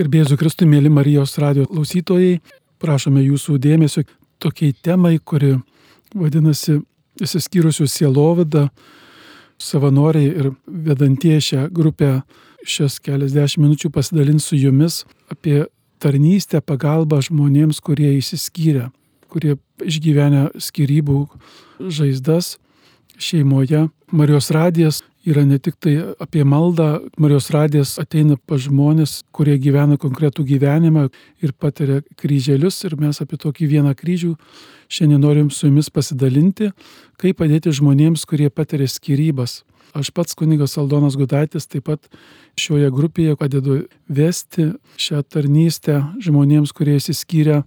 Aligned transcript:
Gerbėsiu 0.00 0.38
Kristui, 0.40 0.64
mėly 0.64 0.88
Marijos 0.88 1.34
radio 1.42 1.66
klausytojai, 1.68 2.38
prašome 2.80 3.20
jūsų 3.20 3.58
dėmesio 3.60 4.06
tokiai 4.40 4.72
temai, 4.72 5.18
kuri 5.20 5.58
vadinasi 6.16 6.78
įsiskyrusių 7.20 7.84
sielovada, 7.84 8.70
savanoriai 9.60 10.30
ir 10.30 10.48
vedantieji 10.64 11.44
šią 11.50 11.66
grupę 11.76 12.08
šias 12.64 12.96
keliasdešimt 13.04 13.66
minučių 13.66 13.90
pasidalins 13.92 14.48
su 14.48 14.56
jumis 14.56 15.02
apie 15.28 15.66
tarnystę, 16.00 16.62
pagalbą 16.64 17.20
žmonėms, 17.28 17.82
kurie 17.84 18.14
įsiskyrė, 18.22 18.88
kurie 19.28 19.58
išgyvenę 19.84 20.46
skirybų 20.56 21.26
žaizdas 21.92 22.54
šeimoje. 23.20 23.90
Marijos 24.16 24.48
radijas 24.56 25.04
yra 25.26 25.44
ne 25.44 25.58
tik 25.58 25.76
tai 25.80 25.94
apie 26.20 26.44
maldą, 26.44 27.00
Marijos 27.20 27.50
radijas 27.52 27.96
ateina 28.00 28.38
pas 28.46 28.60
žmonės, 28.64 29.20
kurie 29.36 29.58
gyvena 29.60 29.98
konkretų 30.00 30.46
gyvenimą 30.48 31.08
ir 31.44 31.52
patiria 31.52 32.00
kryželius 32.20 32.80
ir 32.88 32.96
mes 33.00 33.20
apie 33.20 33.38
tokį 33.40 33.68
vieną 33.74 33.94
kryžių 33.98 34.34
šiandien 34.90 35.20
norim 35.20 35.50
su 35.50 35.68
jumis 35.68 35.90
pasidalinti, 35.92 36.70
kaip 37.20 37.40
padėti 37.42 37.72
žmonėms, 37.76 38.24
kurie 38.26 38.48
patiria 38.50 38.88
skirybas. 38.88 39.60
Aš 39.94 40.12
pats 40.14 40.36
kunigas 40.38 40.76
Aldonas 40.78 41.16
Gudaitis 41.18 41.66
taip 41.66 41.88
pat 41.90 42.06
šioje 42.58 42.90
grupėje 42.94 43.36
padedu 43.38 43.80
vesti 44.06 44.70
šią 45.00 45.24
tarnystę 45.26 45.98
žmonėms, 46.22 46.72
kurie 46.72 46.96
įsiskyrė, 47.00 47.64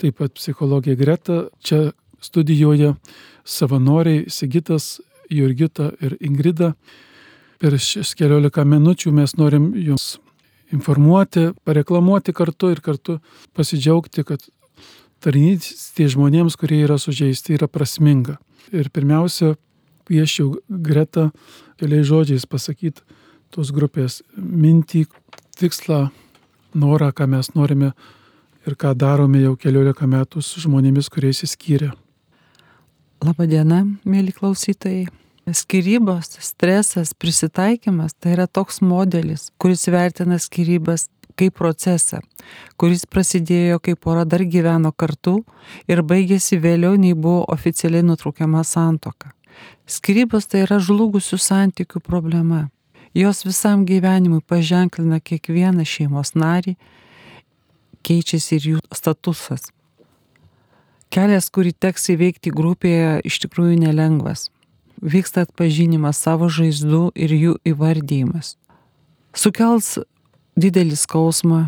taip 0.00 0.18
pat 0.18 0.34
psichologija 0.38 0.96
Greta 0.96 1.42
čia 1.60 1.90
studijoje, 2.24 2.94
savanoriai 3.44 4.24
Sigitas, 4.32 4.98
Jurgita 5.30 5.92
ir 6.00 6.16
Ingrida. 6.20 6.74
Per 7.58 7.74
šias 7.82 8.14
keliolika 8.14 8.64
minučių 8.64 9.12
mes 9.12 9.34
norim 9.38 9.72
jums 9.74 10.18
informuoti, 10.72 11.48
pareklamuoti 11.66 12.34
kartu 12.36 12.70
ir 12.70 12.82
kartu 12.84 13.18
pasidžiaugti, 13.56 14.24
kad 14.24 14.44
tarnystė 15.24 16.06
žmonėms, 16.12 16.56
kurie 16.58 16.84
yra 16.84 16.98
sužeisti, 17.00 17.56
yra 17.58 17.66
prasminga. 17.66 18.36
Ir 18.70 18.90
pirmiausia, 18.94 19.56
kviečiau 20.08 20.58
Greta 20.68 21.30
keliais 21.80 22.06
žodžiais 22.08 22.46
pasakyti 22.46 23.02
tos 23.54 23.72
grupės 23.72 24.20
mintį, 24.36 25.06
tikslą, 25.58 26.08
norą, 26.78 27.10
ką 27.16 27.26
mes 27.32 27.54
norime 27.56 27.92
ir 28.68 28.76
ką 28.76 28.92
darome 28.98 29.40
jau 29.42 29.56
keliolika 29.56 30.06
metų 30.06 30.44
su 30.44 30.60
žmonėmis, 30.64 31.08
kurie 31.12 31.32
įsiskyrė. 31.32 31.94
Labadiena, 33.18 33.80
mėly 34.06 34.30
klausytojai. 34.30 35.08
Skirybos, 35.50 36.36
stresas, 36.44 37.14
prisitaikymas 37.18 38.12
tai 38.14 38.36
yra 38.36 38.44
toks 38.46 38.78
modelis, 38.84 39.48
kuris 39.58 39.88
vertina 39.90 40.36
skirybas 40.38 41.08
kaip 41.38 41.56
procesą, 41.58 42.20
kuris 42.78 43.06
prasidėjo, 43.10 43.80
kai 43.82 43.96
pora 43.98 44.22
dar 44.28 44.44
gyveno 44.46 44.92
kartu 44.92 45.40
ir 45.90 46.04
baigėsi 46.06 46.60
vėliau, 46.62 46.94
nei 47.00 47.16
buvo 47.16 47.42
oficialiai 47.50 48.04
nutraukiama 48.06 48.62
santoka. 48.62 49.32
Skirybos 49.88 50.46
tai 50.46 50.62
yra 50.66 50.78
žlugusių 50.78 51.40
santykių 51.42 52.04
problema. 52.04 52.68
Jos 53.16 53.42
visam 53.48 53.82
gyvenimui 53.88 54.44
paženklina 54.46 55.18
kiekvieną 55.18 55.82
šeimos 55.82 56.36
narį, 56.38 56.76
keičiasi 58.06 58.60
ir 58.60 58.70
jų 58.74 58.84
statusas. 58.94 59.72
Kelias, 61.08 61.48
kurį 61.48 61.72
teks 61.72 62.10
įveikti 62.12 62.52
grupėje, 62.52 63.22
iš 63.24 63.40
tikrųjų 63.46 63.78
nelengvas. 63.80 64.50
Vyksta 65.00 65.46
atpažinimas 65.46 66.20
savo 66.20 66.50
žaizdų 66.52 67.08
ir 67.16 67.32
jų 67.32 67.54
įvardymas. 67.70 68.56
Sukels 69.32 69.96
didelį 70.58 70.98
skausmą, 70.98 71.62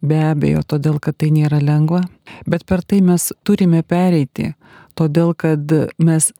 be 0.00 0.20
abejo, 0.30 0.62
todėl 0.64 1.00
kad 1.02 1.18
tai 1.20 1.32
nėra 1.34 1.60
lengva, 1.60 2.04
bet 2.48 2.64
per 2.64 2.84
tai 2.86 3.02
mes 3.04 3.32
turime 3.44 3.82
pereiti, 3.82 4.54
todėl 4.96 5.34
kad 5.36 5.72
mes 5.98 6.30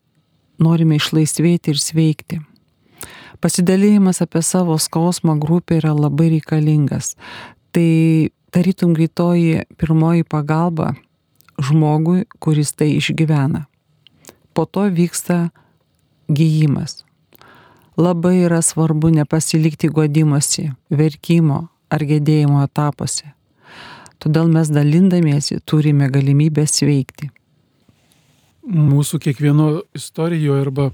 norime 0.63 0.97
išlaisvėti 0.97 1.75
ir 1.75 1.83
sveikti. 1.83 2.41
Pasidalėjimas 3.43 4.23
apie 4.25 4.41
savo 4.41 4.79
skausmą 4.81 5.37
grupė 5.43 5.83
yra 5.83 5.93
labai 5.93 6.31
reikalingas. 6.39 7.19
Tai 7.77 7.91
tarytum 8.55 8.95
greitoji 8.97 9.67
pirmoji 9.77 10.25
pagalba 10.25 10.95
žmogui, 11.63 12.25
kuris 12.39 12.73
tai 12.73 12.97
išgyvena. 12.97 13.67
Po 14.55 14.65
to 14.65 14.89
vyksta 14.93 15.51
gyjimas. 16.29 17.05
Labai 17.97 18.43
yra 18.45 18.61
svarbu 18.63 19.11
nepasilikti 19.15 19.89
godimosi, 19.89 20.71
verkimo 20.91 21.67
ar 21.89 22.05
gedėjimo 22.05 22.61
etapuose. 22.65 23.33
Todėl 24.21 24.53
mes 24.53 24.69
dalindamiesi 24.73 25.61
turime 25.65 26.11
galimybę 26.13 26.67
sveikti 26.69 27.31
mūsų 28.67 29.21
kiekvieno 29.23 29.69
istorijoje 29.97 30.61
arba 30.61 30.91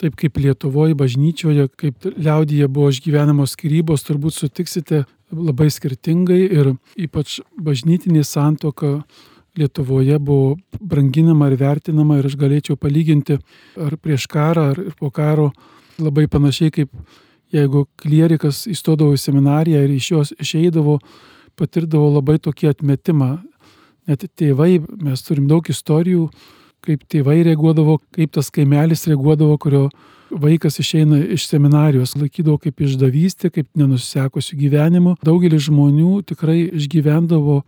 taip 0.00 0.16
kaip 0.16 0.38
Lietuvoje 0.40 0.96
bažnyčioje, 0.96 1.68
kaip 1.76 2.06
liaudyje 2.16 2.68
buvo 2.72 2.88
išgyvenamos 2.92 3.56
skirybos, 3.56 4.06
turbūt 4.06 4.36
sutiksite 4.36 5.04
labai 5.30 5.68
skirtingai 5.70 6.40
ir 6.46 6.72
ypač 6.96 7.40
bažnytinė 7.60 8.24
santoka 8.24 9.02
Lietuvoje 9.60 10.18
buvo 10.18 10.56
branginama 10.80 11.50
ir 11.50 11.58
vertinama 11.60 12.18
ir 12.18 12.30
aš 12.30 12.38
galėčiau 12.40 12.78
palyginti 12.80 13.36
ar 13.76 13.96
prieš 14.00 14.24
karą, 14.30 14.70
ar 14.72 14.94
po 14.98 15.10
karo 15.12 15.50
labai 16.00 16.26
panašiai 16.32 16.72
kaip 16.72 16.94
jeigu 17.54 17.84
klierikas 18.00 18.64
įstodavo 18.70 19.14
į 19.16 19.20
seminariją 19.20 19.82
ir 19.84 19.96
iš 19.96 20.10
jos 20.14 20.32
išeidavo, 20.40 20.98
patirdavo 21.58 22.12
labai 22.16 22.38
tokį 22.42 22.70
atmetimą. 22.74 23.32
Net 24.08 24.24
tėvai, 24.38 24.78
mes 25.02 25.22
turim 25.26 25.46
daug 25.50 25.66
istorijų, 25.70 26.30
kaip 26.84 27.04
tėvai 27.10 27.42
reaguodavo, 27.50 27.98
kaip 28.14 28.32
tas 28.34 28.48
kaimelis 28.54 29.04
reaguodavo, 29.10 29.58
kurio 29.60 29.82
vaikas 30.30 30.78
išeina 30.80 31.20
iš 31.34 31.48
seminarijos, 31.50 32.14
laikydavo 32.18 32.58
kaip 32.62 32.80
išdavystė, 32.86 33.50
kaip 33.54 33.68
nenusisekusių 33.78 34.58
gyvenimų. 34.62 35.16
Daugelis 35.26 35.66
žmonių 35.66 36.20
tikrai 36.30 36.62
išgyvendavo 36.78 37.60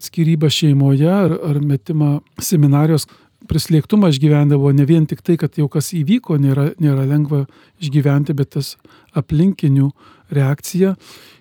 skirybą 0.00 0.50
šeimoje 0.52 1.10
ar, 1.10 1.34
ar 1.50 1.60
metimą 1.64 2.20
seminarijos. 2.40 3.08
Prislėgtumą 3.50 4.10
išgyvendavo 4.12 4.70
ne 4.76 4.84
vien 4.86 5.06
tik 5.08 5.22
tai, 5.26 5.38
kad 5.40 5.56
jau 5.58 5.66
kas 5.72 5.90
įvyko, 5.96 6.36
nėra, 6.38 6.70
nėra 6.78 7.06
lengva 7.08 7.46
išgyventi, 7.82 8.36
bet 8.36 8.52
tas 8.54 8.74
aplinkinių 9.16 9.88
reakcija 10.30 10.94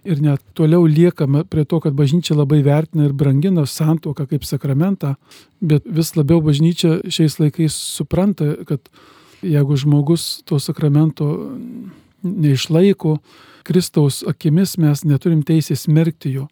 ir 0.08 0.22
net 0.24 0.42
toliau 0.58 0.88
liekame 0.90 1.44
prie 1.52 1.66
to, 1.70 1.82
kad 1.84 1.94
bažnyčia 1.94 2.38
labai 2.38 2.62
vertina 2.66 3.06
ir 3.06 3.14
brangina 3.14 3.66
santuoką 3.68 4.26
kaip 4.32 4.48
sakramentą, 4.48 5.16
bet 5.62 5.86
vis 5.86 6.16
labiau 6.18 6.42
bažnyčia 6.42 7.02
šiais 7.12 7.38
laikais 7.42 7.76
supranta, 7.76 8.56
kad 8.66 8.90
jeigu 9.46 9.78
žmogus 9.80 10.40
to 10.48 10.60
sakramento 10.60 11.30
neišlaiko, 12.24 13.18
Kristaus 13.68 14.24
akimis 14.28 14.78
mes 14.82 15.04
neturim 15.06 15.44
teisės 15.46 15.86
smerkti 15.86 16.34
jo. 16.34 16.48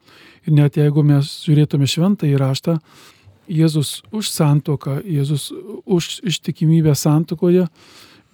Ir 0.45 0.53
net 0.57 0.78
jeigu 0.78 1.03
mes 1.05 1.29
žiūrėtume 1.47 1.88
šventą 1.89 2.29
įraštą, 2.29 2.78
Jėzus 3.47 4.01
už 4.11 4.27
santoką, 4.27 5.00
Jėzus 5.07 5.50
už 5.88 6.19
ištikimybę 6.27 6.91
santokoje, 7.00 7.67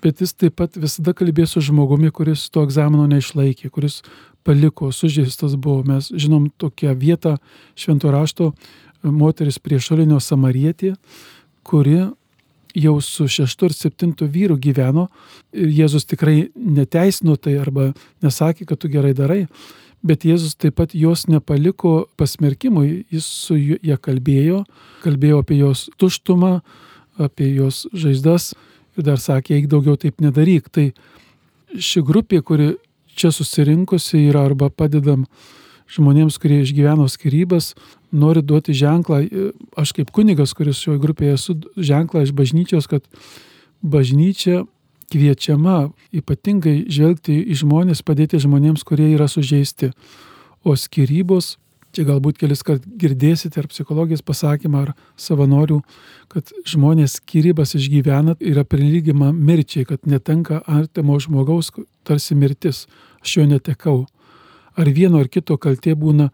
bet 0.02 0.22
jis 0.22 0.34
taip 0.34 0.58
pat 0.58 0.74
visada 0.74 1.14
kalbės 1.14 1.54
su 1.54 1.62
žmogumi, 1.62 2.10
kuris 2.12 2.48
to 2.50 2.64
egzamino 2.66 3.06
neišlaikė, 3.12 3.70
kuris 3.70 4.02
paliko, 4.44 4.90
sužeistas 4.92 5.56
buvo. 5.56 5.84
Mes 5.88 6.10
žinom 6.10 6.50
tokią 6.58 6.96
vietą 6.98 7.38
švento 7.78 8.12
rašto 8.12 8.52
moteris 9.04 9.62
priešolinio 9.62 10.20
samarietė, 10.20 10.96
kuri 11.64 12.02
jau 12.74 12.98
su 13.02 13.28
šeštu 13.30 13.70
ir 13.70 13.76
septintu 13.78 14.28
vyru 14.30 14.58
gyveno 14.58 15.08
ir 15.54 15.70
Jėzus 15.82 16.08
tikrai 16.10 16.50
neteisino 16.56 17.36
tai 17.38 17.56
arba 17.62 17.92
nesakė, 18.24 18.66
kad 18.66 18.82
tu 18.82 18.90
gerai 18.90 19.14
darai, 19.18 19.46
bet 20.04 20.26
Jėzus 20.28 20.58
taip 20.60 20.78
pat 20.82 20.96
jos 20.98 21.28
nepaliko 21.32 22.08
pasmerkimui, 22.20 23.06
jis 23.14 23.26
su 23.26 23.58
ją 23.58 23.98
kalbėjo, 24.02 24.64
kalbėjo 25.06 25.42
apie 25.44 25.60
jos 25.62 25.88
tuštumą, 26.02 26.58
apie 27.22 27.54
jos 27.54 27.86
žaizdas 27.94 28.54
ir 28.98 29.08
dar 29.08 29.22
sakė, 29.22 29.58
eik 29.58 29.70
daugiau 29.72 29.98
taip 30.00 30.22
nedaryk. 30.22 30.70
Tai 30.74 30.90
ši 31.74 32.04
grupė, 32.06 32.42
kuri 32.46 32.74
čia 33.16 33.32
susirinkusi 33.34 34.26
yra 34.30 34.46
arba 34.50 34.70
padedam 34.70 35.28
žmonėms, 35.94 36.38
kurie 36.42 36.62
išgyveno 36.64 37.08
skirybas, 37.12 37.74
nori 38.12 38.44
duoti 38.46 38.76
ženklą, 38.78 39.24
aš 39.78 39.96
kaip 39.98 40.12
kunigas, 40.14 40.56
kuris 40.58 40.82
šioje 40.82 41.02
grupėje 41.04 41.38
esu, 41.38 41.58
ženklą 41.78 42.26
iš 42.26 42.34
bažnyčios, 42.38 42.90
kad 42.90 43.06
bažnyčia 43.82 44.64
kviečiama 45.14 45.92
ypatingai 46.16 46.84
žvelgti 46.90 47.36
į 47.54 47.60
žmonės, 47.62 48.02
padėti 48.06 48.42
žmonėms, 48.42 48.86
kurie 48.88 49.12
yra 49.14 49.28
sužeisti. 49.30 49.92
O 50.64 50.78
skirybos 50.80 51.58
Čia 51.94 52.08
galbūt 52.08 52.40
kelis 52.42 52.64
kart 52.66 52.86
girdėsite 52.98 53.60
ar 53.62 53.68
psichologijos 53.70 54.24
pasakymą 54.26 54.80
ar 54.82 54.92
savanorių, 55.20 55.78
kad 56.34 56.50
žmonės 56.66 57.20
skirybas 57.20 57.76
išgyvena 57.78 58.34
yra 58.42 58.64
prilygima 58.66 59.30
mirčiai, 59.30 59.86
kad 59.86 60.10
netenka 60.10 60.64
artimo 60.66 61.20
žmogaus, 61.22 61.70
tarsi 62.02 62.34
mirtis, 62.34 62.88
aš 63.22 63.36
jo 63.38 63.46
netekau. 63.52 64.00
Ar 64.76 64.90
vieno 64.90 65.22
ar 65.22 65.30
kito 65.30 65.58
kaltė 65.58 65.96
būna 66.00 66.30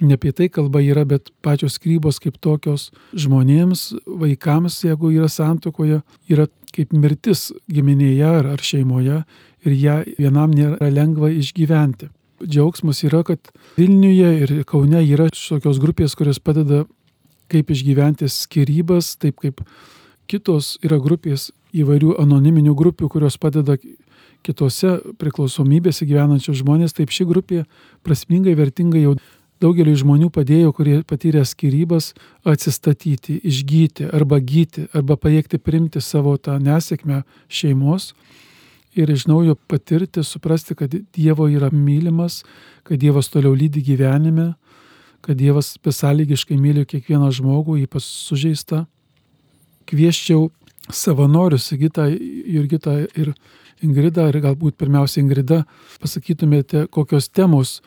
ne 0.00 0.14
apie 0.14 0.32
tai 0.32 0.48
kalba 0.48 0.80
yra, 0.84 1.04
bet 1.08 1.32
pačios 1.42 1.78
skrybos 1.78 2.20
kaip 2.22 2.38
tokios 2.40 2.90
žmonėms, 3.18 3.88
vaikams, 4.06 4.82
jeigu 4.84 5.10
yra 5.16 5.28
santokoje, 5.32 6.02
yra 6.30 6.46
kaip 6.74 6.92
mirtis 6.92 7.48
giminėje 7.72 8.28
ar, 8.28 8.52
ar 8.54 8.62
šeimoje 8.62 9.22
ir 9.66 9.74
ją 9.74 9.98
vienam 10.18 10.54
nėra 10.54 10.90
lengva 10.92 11.32
išgyventi. 11.34 12.12
Džiaugsmas 12.44 13.02
yra, 13.02 13.24
kad 13.26 13.50
Vilniuje 13.78 14.28
ir 14.44 14.52
Kaune 14.68 15.02
yra 15.02 15.26
tokios 15.34 15.80
grupės, 15.82 16.14
kurios 16.14 16.38
padeda 16.38 16.84
kaip 17.50 17.72
išgyventi 17.72 18.28
skirybas, 18.30 19.16
taip 19.18 19.40
kaip 19.42 19.64
kitos 20.30 20.76
yra 20.84 21.00
grupės 21.02 21.48
įvairių 21.74 22.14
anoniminių 22.22 22.76
grupių, 22.78 23.08
kurios 23.10 23.38
padeda 23.40 23.78
kitose 24.48 24.96
priklausomybėse 25.20 26.08
gyvenančios 26.08 26.62
žmonės, 26.62 26.96
taip 26.96 27.12
ši 27.12 27.28
grupė 27.28 27.64
prasmingai, 28.06 28.56
vertingai 28.56 29.04
jau 29.04 29.18
daugeliu 29.60 29.94
žmonių 29.98 30.30
padėjo, 30.32 30.72
kurie 30.72 30.98
patyrė 31.06 31.44
skirybas, 31.46 32.12
atsistatyti, 32.48 33.40
išgyti 33.44 34.08
arba 34.14 34.38
gyti, 34.40 34.86
arba 34.96 35.18
pajėgti 35.20 35.60
primti 35.60 36.02
savo 36.04 36.36
tą 36.40 36.56
nesėkmę 36.62 37.24
šeimos 37.50 38.12
ir 38.98 39.10
iš 39.10 39.26
naujo 39.30 39.54
patirti, 39.70 40.24
suprasti, 40.24 40.74
kad 40.78 40.94
Dievo 41.14 41.48
yra 41.50 41.70
mylimas, 41.72 42.42
kad 42.82 42.98
Dievas 42.98 43.30
toliau 43.30 43.54
lydi 43.54 43.82
gyvenime, 43.84 44.52
kad 45.22 45.38
Dievas 45.38 45.76
besąlygiškai 45.84 46.58
myli 46.58 46.86
kiekvieną 46.88 47.30
žmogų, 47.34 47.78
ypač 47.84 48.06
sužeistą. 48.06 48.86
Kvieščiau 49.88 50.48
savanorius, 50.92 51.68
Sigitą, 51.68 52.08
Jurgitą 52.08 53.00
ir 53.16 53.32
Ingrida, 53.84 54.28
ir 54.30 54.40
galbūt 54.44 54.78
pirmiausia 54.80 55.22
Ingrida, 55.22 55.62
pasakytumėte, 56.02 56.86
kokios 56.90 57.28
temos 57.28 57.78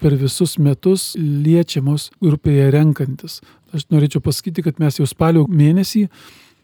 per 0.00 0.16
visus 0.20 0.56
metus 0.60 1.14
liečiamos 1.16 2.10
grupėje 2.22 2.70
renkantis. 2.74 3.40
Aš 3.74 3.88
norėčiau 3.92 4.22
pasakyti, 4.24 4.64
kad 4.66 4.80
mes 4.82 5.00
jau 5.00 5.06
spalio 5.08 5.46
mėnesį 5.48 6.06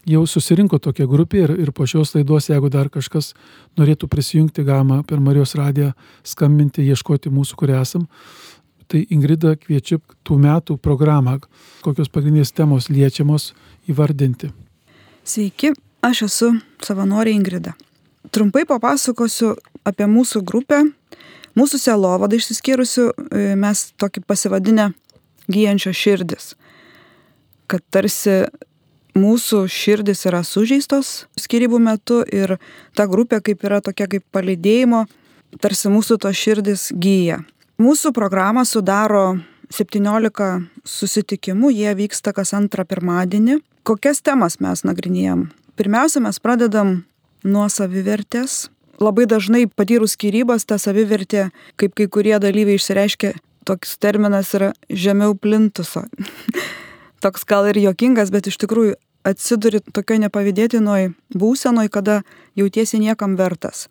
jau 0.08 0.22
susirinko 0.26 0.78
tokia 0.82 1.06
grupė 1.06 1.44
ir, 1.44 1.52
ir 1.66 1.72
po 1.74 1.86
šios 1.86 2.14
laidos, 2.16 2.48
jeigu 2.50 2.70
dar 2.72 2.90
kažkas 2.92 3.32
norėtų 3.78 4.08
prisijungti, 4.10 4.64
galima 4.66 5.02
per 5.06 5.20
Marijos 5.22 5.54
radiją 5.58 5.92
skambinti, 6.26 6.84
ieškoti 6.90 7.30
mūsų, 7.32 7.58
kur 7.58 7.74
esam. 7.78 8.08
Tai 8.90 9.04
Ingrida 9.14 9.54
kviečiu 9.56 10.00
tų 10.26 10.36
metų 10.42 10.76
programą, 10.82 11.38
kokios 11.84 12.10
pagrindinės 12.12 12.52
temos 12.52 12.90
liečiamos 12.92 13.52
įvardinti. 13.88 14.50
Sveiki, 15.24 15.72
aš 16.04 16.26
esu 16.26 16.52
savanorė 16.82 17.32
Ingrida. 17.38 17.76
Trumpai 18.30 18.64
papasakosiu 18.68 19.56
apie 19.88 20.06
mūsų 20.06 20.44
grupę. 20.46 20.84
Mūsų 21.58 21.80
selovada 21.82 22.38
išsiskyrusių 22.38 23.08
e, 23.12 23.40
mes 23.60 23.90
tokį 24.00 24.22
pasivadinę 24.24 24.92
gyjančio 25.52 25.92
širdis. 25.92 26.54
Kad 27.68 27.84
tarsi 27.92 28.44
mūsų 29.18 29.66
širdis 29.68 30.24
yra 30.28 30.40
sužeistos 30.46 31.26
skirybų 31.40 31.80
metu 31.82 32.22
ir 32.24 32.56
ta 32.96 33.06
grupė 33.10 33.42
kaip 33.44 33.64
yra 33.66 33.82
tokia 33.84 34.08
kaip 34.08 34.24
palidėjimo, 34.32 35.04
tarsi 35.60 35.92
mūsų 35.92 36.20
to 36.22 36.32
širdis 36.32 36.90
gyja. 36.96 37.42
Mūsų 37.82 38.14
programą 38.16 38.64
sudaro 38.68 39.40
17 39.72 40.48
susitikimų, 40.84 41.72
jie 41.72 41.92
vyksta 41.98 42.32
kas 42.36 42.52
antrą 42.56 42.84
pirmadienį. 42.88 43.60
Kokias 43.82 44.22
temas 44.22 44.60
mes 44.62 44.84
nagrinėjom? 44.86 45.48
Pirmiausia, 45.76 46.20
mes 46.22 46.38
pradedam 46.38 47.00
nuo 47.44 47.68
savivertės. 47.72 48.68
Labai 49.02 49.26
dažnai 49.26 49.64
patyrus 49.66 50.14
skirybas 50.16 50.66
ta 50.68 50.78
savivertė, 50.78 51.48
kaip 51.80 51.96
kai 51.98 52.06
kurie 52.06 52.36
dalyviai 52.38 52.78
išsireiškia, 52.78 53.32
toks 53.66 53.96
terminas 53.98 54.52
yra 54.54 54.72
žemiau 54.90 55.34
plintuso. 55.34 56.04
toks 57.24 57.46
gal 57.46 57.68
ir 57.70 57.78
jokingas, 57.82 58.32
bet 58.34 58.50
iš 58.50 58.58
tikrųjų 58.62 58.96
atsiduri 59.26 59.80
tokio 59.94 60.18
nepavydėtinoj 60.24 61.12
būsenoj, 61.38 61.90
kada 61.94 62.22
jautiesi 62.58 63.00
niekam 63.02 63.36
vertas. 63.38 63.86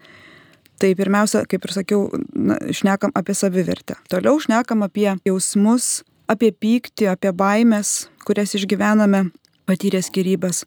Tai 0.82 0.92
pirmiausia, 0.98 1.46
kaip 1.48 1.66
ir 1.68 1.76
sakiau, 1.76 2.08
na, 2.34 2.58
šnekam 2.74 3.14
apie 3.16 3.36
savivertę. 3.38 4.00
Toliau 4.12 4.40
šnekam 4.42 4.82
apie 4.84 5.12
jausmus, 5.28 6.02
apie 6.32 6.52
pyktį, 6.52 7.12
apie 7.14 7.32
baimės, 7.38 8.10
kurias 8.26 8.56
išgyvename 8.58 9.28
patyrę 9.70 10.02
skirybas. 10.04 10.66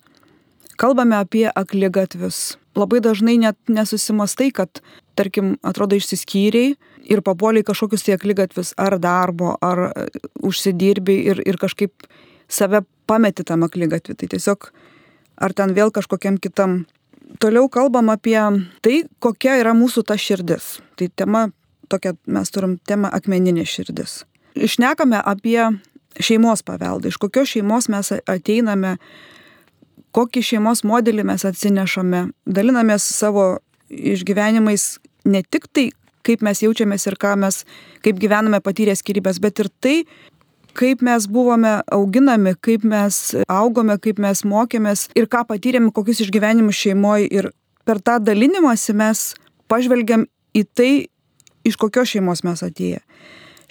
Kalbame 0.81 1.19
apie 1.19 1.48
aklygatvius. 1.50 2.54
Labai 2.75 3.00
dažnai 3.05 3.37
net 3.38 3.59
nesusimastai, 3.71 4.50
kad, 4.55 4.81
tarkim, 5.19 5.55
atrodo 5.62 5.99
išsiskyriai 5.99 6.75
ir 7.11 7.23
papuoliai 7.23 7.67
kažkokius 7.67 8.06
tai 8.06 8.17
aklygatvius 8.17 8.73
ar 8.81 8.99
darbo, 8.99 9.55
ar 9.62 9.91
užsidirbiai 10.43 11.29
ir, 11.31 11.43
ir 11.47 11.61
kažkaip 11.61 12.09
save 12.50 12.82
pameti 13.06 13.44
tam 13.47 13.62
aklygatvį. 13.67 14.17
Tai 14.19 14.31
tiesiog 14.35 14.71
ar 15.37 15.55
ten 15.55 15.75
vėl 15.76 15.93
kažkokiam 15.94 16.38
kitam. 16.43 16.85
Toliau 17.43 17.69
kalbam 17.73 18.11
apie 18.12 18.38
tai, 18.85 19.03
kokia 19.19 19.59
yra 19.62 19.73
mūsų 19.75 20.05
ta 20.06 20.17
širdis. 20.20 20.79
Tai 20.99 21.09
tema 21.17 21.49
tokia, 21.91 22.15
mes 22.27 22.50
turim 22.55 22.79
temą 22.87 23.11
akmeninė 23.15 23.65
širdis. 23.69 24.23
Išnekame 24.55 25.19
apie 25.19 25.59
šeimos 26.23 26.62
paveldą, 26.67 27.11
iš 27.11 27.19
kokios 27.19 27.50
šeimos 27.56 27.88
mes 27.91 28.12
ateiname, 28.31 28.97
kokį 30.14 30.43
šeimos 30.46 30.84
modelį 30.87 31.26
mes 31.26 31.44
atsinešame, 31.49 32.28
dalinamės 32.46 33.06
savo 33.16 33.58
išgyvenimais 33.90 34.99
ne 35.28 35.43
tik 35.43 35.66
tai, 35.72 35.88
kaip 36.25 36.44
mes 36.44 36.62
jaučiamės 36.64 37.06
ir 37.08 37.19
ką 37.20 37.34
mes, 37.40 37.62
kaip 38.05 38.20
gyvename 38.20 38.61
patyrę 38.64 38.94
skirybės, 38.96 39.40
bet 39.43 39.61
ir 39.61 39.70
tai, 39.84 39.96
kaip 40.75 41.02
mes 41.05 41.26
buvome 41.31 41.76
auginami, 41.93 42.55
kaip 42.64 42.84
mes 42.88 43.19
augome, 43.50 43.96
kaip 44.02 44.20
mes 44.22 44.44
mokėmės 44.49 45.08
ir 45.19 45.28
ką 45.31 45.44
patyrėme, 45.50 45.93
kokius 45.94 46.25
išgyvenimus 46.25 46.78
šeimoje. 46.81 47.28
Ir 47.31 47.50
per 47.84 48.00
tą 48.00 48.19
dalinimąsi 48.25 48.96
mes 48.96 49.32
pažvelgiam 49.70 50.26
į 50.56 50.64
tai, 50.75 50.93
iš 51.64 51.78
kokios 51.81 52.14
šeimos 52.14 52.44
mes 52.46 52.62
atėję. 52.64 53.02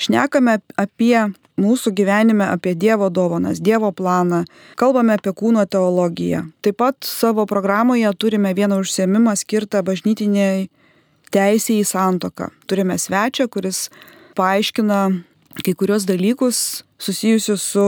Šnekame 0.02 0.60
apie 0.80 1.18
mūsų 1.60 1.94
gyvenime, 1.96 2.48
apie 2.50 2.74
Dievo 2.76 3.10
dovanas, 3.14 3.62
Dievo 3.62 3.92
planą, 3.92 4.44
kalbame 4.80 5.18
apie 5.18 5.34
kūno 5.36 5.66
teologiją. 5.70 6.48
Taip 6.66 6.80
pat 6.82 6.98
savo 7.06 7.46
programoje 7.50 8.10
turime 8.18 8.54
vieną 8.54 8.82
užsiemimą 8.84 9.36
skirtą 9.38 9.84
bažnytiniai 9.86 10.70
teisėjai 11.34 11.86
santoką. 11.86 12.50
Turime 12.68 12.98
svečią, 12.98 13.48
kuris 13.50 13.90
paaiškina 14.38 15.00
kai 15.62 15.74
kurios 15.78 16.08
dalykus 16.10 16.84
susijusius 17.02 17.62
su 17.74 17.88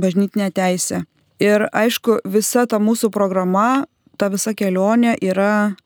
bažnytinė 0.00 0.50
teisė. 0.52 1.04
Ir 1.40 1.68
aišku, 1.72 2.20
visa 2.24 2.64
ta 2.68 2.80
mūsų 2.80 3.10
programa, 3.12 3.86
ta 4.16 4.28
visa 4.32 4.54
kelionė 4.56 5.16
yra 5.20 5.76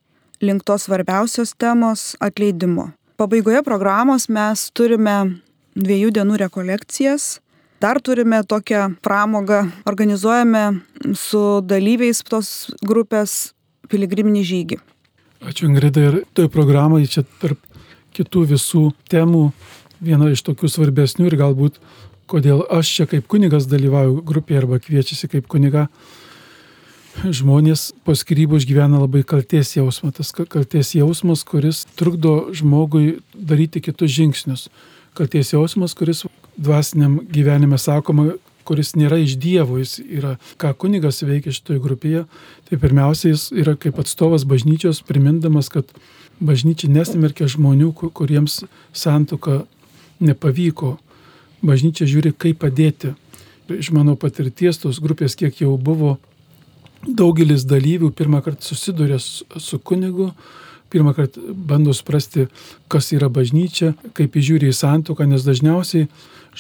link 0.41 0.65
tos 0.65 0.87
svarbiausios 0.87 1.55
temos 1.59 2.15
atleidimo. 2.23 2.91
Pabaigoje 3.21 3.63
programos 3.67 4.29
mes 4.33 4.71
turime 4.73 5.43
dviejų 5.77 6.11
dienų 6.19 6.41
rekolekcijas. 6.45 7.39
Dar 7.81 8.01
turime 8.05 8.43
tokią 8.45 8.97
pramogą, 9.01 9.63
organizuojame 9.89 10.83
su 11.17 11.61
dalyviais 11.65 12.21
tos 12.29 12.71
grupės 12.85 13.55
piligriminį 13.89 14.43
žygį. 14.45 14.81
Ačiū 15.49 15.71
Ingrida 15.71 16.03
ir 16.05 16.19
toj 16.37 16.51
programai 16.53 17.07
čia 17.09 17.25
tarp 17.41 17.59
kitų 18.13 18.45
visų 18.53 18.91
temų 19.09 19.47
viena 20.05 20.29
iš 20.29 20.43
tokių 20.45 20.69
svarbesnių 20.69 21.31
ir 21.31 21.39
galbūt 21.41 21.81
kodėl 22.31 22.63
aš 22.71 22.91
čia 22.97 23.07
kaip 23.11 23.27
kunigas 23.31 23.67
dalyvauju 23.71 24.21
grupėje 24.27 24.63
arba 24.63 24.81
kviečiasi 24.83 25.31
kaip 25.33 25.49
kuniga. 25.51 25.89
Žmonės 27.21 27.91
po 28.07 28.15
skirybų 28.15 28.61
išgyvena 28.61 29.01
labai 29.03 29.25
kalties 29.27 29.75
jausmą. 29.75 30.13
Tas 30.15 30.31
kalties 30.33 30.95
jausmas, 30.95 31.43
kuris 31.45 31.83
trukdo 31.99 32.53
žmogui 32.55 33.19
daryti 33.35 33.83
kitus 33.83 34.15
žingsnius. 34.15 34.69
Kalties 35.19 35.53
jausmas, 35.53 35.95
kuris 35.99 36.25
dvasiniam 36.61 37.19
gyvenime 37.33 37.79
sakoma, 37.81 38.31
kuris 38.69 38.95
nėra 38.95 39.19
iš 39.19 39.35
Dievo, 39.41 39.81
jis 39.81 39.99
yra, 40.05 40.37
ką 40.61 40.73
kunigas 40.79 41.23
veikia 41.27 41.53
šitoje 41.55 41.83
grupėje, 41.83 42.25
tai 42.69 42.79
pirmiausia, 42.79 43.33
jis 43.33 43.49
yra 43.57 43.75
kaip 43.81 43.99
atstovas 43.99 44.47
bažnyčios, 44.47 45.03
primindamas, 45.07 45.71
kad 45.73 45.91
bažnyčia 46.41 46.91
nesimerkia 46.93 47.49
žmonių, 47.51 47.91
kuriems 48.15 48.63
santuoka 48.97 49.65
nepavyko 50.23 50.97
bažnyčia 51.67 52.07
žiūri, 52.09 52.33
kaip 52.37 52.61
padėti. 52.63 53.15
Iš 53.71 53.93
mano 53.95 54.17
patirties 54.19 54.81
tos 54.83 54.99
grupės, 55.03 55.37
kiek 55.39 55.61
jau 55.63 55.77
buvo, 55.79 56.17
daugelis 57.07 57.65
dalyvių 57.69 58.11
pirmą 58.17 58.41
kartą 58.45 58.67
susiduria 58.67 59.19
su, 59.21 59.79
kunigu, 59.79 60.31
pirmą 60.91 61.15
kartą 61.17 61.55
bando 61.55 61.95
suprasti, 61.97 62.49
kas 62.91 63.13
yra 63.17 63.31
bažnyčia, 63.33 63.95
kaip 64.17 64.37
įžiūri 64.37 64.71
į 64.71 64.77
santuoką, 64.77 65.27
nes 65.31 65.47
dažniausiai 65.47 66.09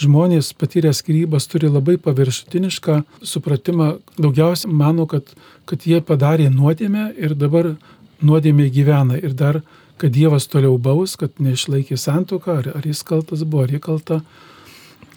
žmonės 0.00 0.52
patyrę 0.58 0.92
skirybas 0.94 1.48
turi 1.50 1.70
labai 1.70 1.96
paviršutinišką 2.00 3.00
supratimą, 3.26 3.96
daugiausiai 4.18 4.72
mano, 4.72 5.06
kad, 5.10 5.34
kad 5.66 5.86
jie 5.86 6.00
padarė 6.00 6.48
nuodėmę 6.54 7.10
ir 7.18 7.34
dabar 7.34 7.74
nuodėmė 8.22 8.70
gyvena. 8.70 9.18
Ir 9.18 9.34
dar, 9.34 9.60
kad 10.00 10.14
Dievas 10.14 10.46
toliau 10.50 10.78
baus, 10.78 11.16
kad 11.20 11.42
neišlaikė 11.42 11.98
santuoką, 11.98 12.60
ar, 12.62 12.70
ar 12.78 12.86
jis 12.86 13.02
kaltas 13.06 13.44
buvo, 13.44 13.66
ar 13.66 13.74
jie 13.74 13.82
kalta 13.82 14.20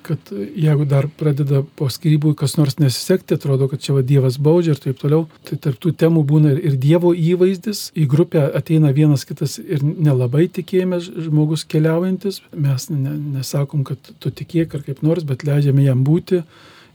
kad 0.03 0.31
jeigu 0.33 0.85
dar 0.89 1.07
pradeda 1.19 1.61
po 1.77 1.87
skirybų 1.91 2.33
kas 2.39 2.57
nors 2.59 2.77
nesisekti, 2.81 3.37
atrodo, 3.37 3.69
kad 3.71 3.81
čia 3.83 3.95
va 3.95 4.03
Dievas 4.05 4.37
baudžia 4.41 4.75
ir 4.75 4.81
taip 4.83 4.99
toliau, 5.01 5.25
tai 5.47 5.57
tarptų 5.63 5.93
temų 6.03 6.23
būna 6.29 6.53
ir 6.59 6.77
Dievo 6.81 7.13
įvaizdis, 7.15 7.85
į 7.95 8.07
grupę 8.11 8.45
ateina 8.59 8.93
vienas 8.95 9.25
kitas 9.29 9.57
ir 9.61 9.83
nelabai 9.83 10.49
tikėjime 10.51 10.99
žmogus 11.03 11.65
keliaujantis, 11.69 12.41
mes 12.53 12.89
nesakom, 12.93 13.85
kad 13.87 14.13
tu 14.19 14.31
tikėk 14.31 14.77
ar 14.77 14.85
kaip 14.85 15.03
nors, 15.05 15.25
bet 15.27 15.45
leidžiame 15.47 15.87
jam 15.87 16.03
būti. 16.07 16.43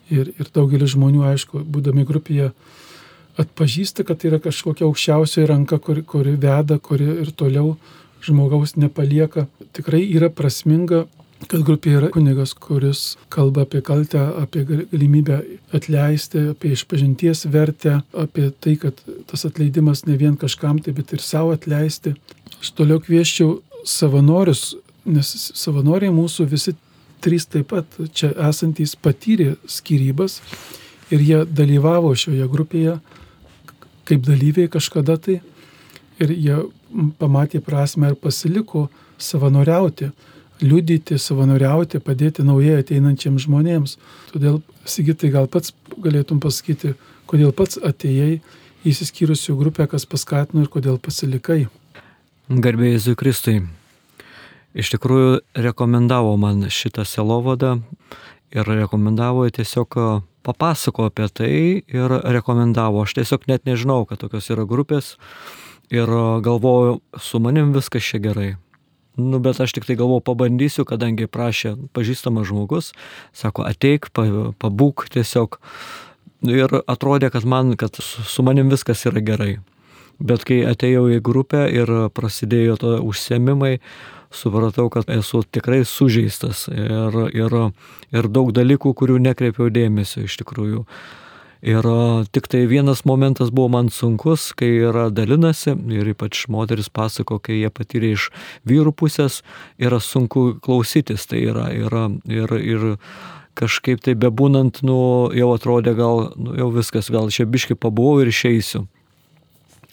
Ir, 0.08 0.30
ir 0.40 0.48
daugelis 0.56 0.94
žmonių, 0.94 1.20
aišku, 1.34 1.60
būdami 1.68 2.06
grupėje, 2.08 2.52
atpažįsta, 3.38 4.06
kad 4.08 4.20
tai 4.20 4.30
yra 4.30 4.38
kažkokia 4.40 4.86
aukščiausioji 4.86 5.48
ranka, 5.50 5.76
kuri, 5.84 6.00
kuri 6.00 6.32
veda, 6.40 6.78
kuri 6.80 7.10
ir 7.26 7.32
toliau 7.36 7.74
žmogaus 8.24 8.74
nepalieka. 8.80 9.46
Tikrai 9.76 10.00
yra 10.08 10.30
prasminga 10.32 11.04
kad 11.47 11.62
grupė 11.66 11.95
yra 12.00 12.09
kunigas, 12.14 12.54
kuris 12.59 13.02
kalba 13.33 13.62
apie 13.66 13.80
kaltę, 13.85 14.25
apie 14.42 14.64
galimybę 14.68 15.38
atleisti, 15.76 16.49
apie 16.54 16.73
išpažinties 16.75 17.47
vertę, 17.52 18.00
apie 18.12 18.50
tai, 18.50 18.75
kad 18.83 18.99
tas 19.30 19.47
atleidimas 19.47 20.04
ne 20.09 20.18
vien 20.18 20.37
kažkam 20.37 20.83
tai, 20.83 20.97
bet 20.97 21.14
ir 21.14 21.23
savo 21.23 21.54
atleisti. 21.54 22.16
Aš 22.59 22.73
toliau 22.75 22.99
kvieščiau 23.04 23.61
savanorius, 23.87 24.73
nes 25.07 25.30
savanoriai 25.54 26.12
mūsų 26.12 26.49
visi 26.50 26.75
trys 27.23 27.47
taip 27.50 27.71
pat 27.73 27.99
čia 28.14 28.33
esantys 28.49 28.95
patyrė 28.99 29.54
skirybas 29.66 30.40
ir 31.14 31.23
jie 31.25 31.45
dalyvavo 31.47 32.12
šioje 32.18 32.47
grupėje 32.50 32.99
kaip 34.09 34.25
dalyviai 34.26 34.71
kažkada 34.73 35.18
tai 35.21 35.40
ir 36.23 36.35
jie 36.35 36.59
pamatė 37.18 37.61
prasme 37.64 38.12
ir 38.12 38.18
pasiliko 38.21 38.87
savanoriauti 39.18 40.11
liudyti, 40.62 41.18
savanoriauti, 41.20 42.00
padėti 42.02 42.44
naujai 42.46 42.82
ateinančiams 42.82 43.46
žmonėms. 43.46 43.96
Todėl, 44.32 44.60
Sigitai, 44.88 45.30
gal 45.34 45.48
pats 45.50 45.74
galėtum 46.00 46.40
pasakyti, 46.42 46.94
kodėl 47.28 47.52
pats 47.56 47.78
atėjai 47.78 48.38
į 48.38 48.92
įsiskyrusių 48.92 49.56
grupę, 49.58 49.88
kas 49.90 50.06
paskatino 50.08 50.64
ir 50.64 50.70
kodėl 50.72 50.98
pasilikai. 51.02 51.66
Garbėjai 52.48 52.96
Jėzui 52.96 53.18
Kristui. 53.18 53.58
Iš 54.78 54.94
tikrųjų, 54.94 55.40
rekomendavo 55.58 56.36
man 56.40 56.66
šitą 56.72 57.04
selovadą 57.08 57.78
ir 58.54 58.68
rekomendavo 58.68 59.46
tiesiog 59.52 59.98
papasako 60.46 61.08
apie 61.08 61.26
tai 61.28 61.52
ir 61.82 62.14
rekomendavo. 62.36 63.02
Aš 63.04 63.18
tiesiog 63.18 63.48
net 63.50 63.68
nežinau, 63.68 64.04
kad 64.08 64.22
tokios 64.22 64.48
yra 64.54 64.64
grupės 64.68 65.16
ir 65.92 66.08
galvoju, 66.44 67.00
su 67.20 67.40
manim 67.42 67.74
viskas 67.76 68.04
čia 68.04 68.22
gerai 68.22 68.54
Nu, 69.18 69.40
bet 69.42 69.58
aš 69.58 69.75
tik 69.75 69.87
tai 69.88 69.96
galvoju, 69.98 70.22
pabandysiu, 70.22 70.84
kadangi 70.87 71.26
prašė 71.26 71.75
pažįstamas 71.96 72.46
žmogus, 72.46 72.92
sako, 73.34 73.64
ateik, 73.66 74.12
pabūk 74.14 75.08
tiesiog. 75.10 75.58
Ir 76.46 76.70
atrodė, 76.87 77.32
kad 77.34 77.42
man, 77.42 77.75
kad 77.75 77.98
su 77.98 78.44
manim 78.46 78.70
viskas 78.70 79.02
yra 79.10 79.18
gerai. 79.26 79.56
Bet 80.22 80.46
kai 80.46 80.60
atėjau 80.70 81.08
į 81.16 81.18
grupę 81.22 81.64
ir 81.66 81.90
prasidėjo 82.14 82.78
to 82.78 82.92
užsiemimai, 83.02 83.80
supratau, 84.30 84.87
kad 84.90 85.10
esu 85.10 85.42
tikrai 85.42 85.82
sužeistas 85.82 86.68
ir, 86.70 87.18
ir, 87.34 87.56
ir 88.14 88.30
daug 88.30 88.54
dalykų, 88.54 88.94
kurių 89.02 89.18
nekreipiau 89.26 89.70
dėmesio 89.75 90.28
iš 90.28 90.38
tikrųjų. 90.44 90.84
Ir 91.62 91.82
tik 92.30 92.46
tai 92.46 92.66
vienas 92.70 93.04
momentas 93.04 93.50
buvo 93.50 93.68
man 93.68 93.88
sunkus, 93.90 94.52
kai 94.54 94.68
yra 94.86 95.08
dalinasi 95.10 95.74
ir 95.90 96.12
ypač 96.12 96.44
moteris 96.46 96.86
pasako, 96.86 97.40
kai 97.42 97.58
jie 97.58 97.70
patyrė 97.74 98.12
iš 98.14 98.28
vyrų 98.68 98.92
pusės, 98.94 99.40
yra 99.74 99.98
sunku 99.98 100.60
klausytis, 100.62 101.26
tai 101.26 101.42
yra, 101.50 101.66
yra 101.74 102.06
ir, 102.30 102.54
ir 102.62 102.86
kažkaip 103.58 104.04
tai 104.06 104.14
bebūnant, 104.14 104.84
nu, 104.86 105.00
jau 105.34 105.50
atrodė 105.56 105.96
gal, 105.98 106.28
nu, 106.38 106.54
jau 106.54 106.70
viskas, 106.76 107.10
gal 107.10 107.26
čia 107.34 107.48
biški 107.50 107.74
pabuvau 107.74 108.22
ir 108.22 108.30
išeisiu. 108.30 108.86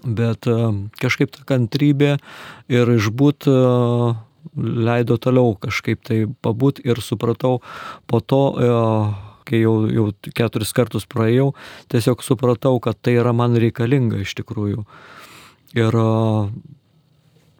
Bet 0.05 0.45
kažkaip 1.01 1.33
ta 1.33 1.47
kantrybė 1.49 2.19
ir 2.69 2.93
išbūt 2.93 3.49
leido 4.55 5.17
toliau 5.17 5.55
kažkaip 5.57 6.03
tai 6.05 6.25
pabūt 6.45 6.83
ir 6.85 7.01
supratau 7.01 7.63
po 8.05 8.21
to 8.21 8.43
kai 9.47 9.61
jau, 9.63 9.75
jau 9.91 10.07
keturis 10.35 10.73
kartus 10.75 11.07
praėjau, 11.09 11.51
tiesiog 11.93 12.23
supratau, 12.25 12.77
kad 12.83 12.99
tai 13.01 13.17
yra 13.21 13.33
man 13.35 13.57
reikalinga 13.61 14.23
iš 14.25 14.35
tikrųjų. 14.41 14.85
Ir 15.75 15.99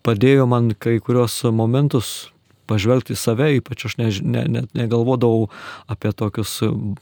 padėjo 0.06 0.46
man 0.48 0.72
kai 0.80 1.00
kurios 1.04 1.42
momentus 1.52 2.30
pažvelgti 2.70 3.14
į 3.16 3.20
save, 3.20 3.50
ypač 3.60 3.88
aš 3.90 3.98
ne, 4.02 4.10
ne, 4.22 4.44
ne, 4.50 4.62
negalvodavau 4.78 5.50
apie 5.92 6.12
tokius 6.18 6.58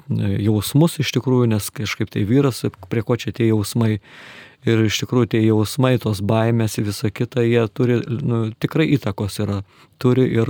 jausmus 0.10 1.00
iš 1.04 1.14
tikrųjų, 1.18 1.50
nes 1.54 1.70
kažkaip 1.74 2.12
tai 2.14 2.26
vyras, 2.28 2.64
prie 2.92 3.04
ko 3.06 3.20
čia 3.20 3.36
tie 3.36 3.50
jausmai. 3.52 4.00
Ir 4.64 4.80
iš 4.86 5.02
tikrųjų 5.02 5.28
tie 5.34 5.42
jausmai, 5.44 5.98
tos 6.00 6.22
baimės 6.24 6.78
ir 6.80 6.86
visa 6.88 7.10
kita, 7.12 7.44
jie 7.44 7.66
turi, 7.68 7.98
nu, 8.24 8.46
tikrai 8.64 8.86
įtakos 8.96 9.42
yra, 9.44 9.58
turi 10.00 10.24
ir, 10.32 10.48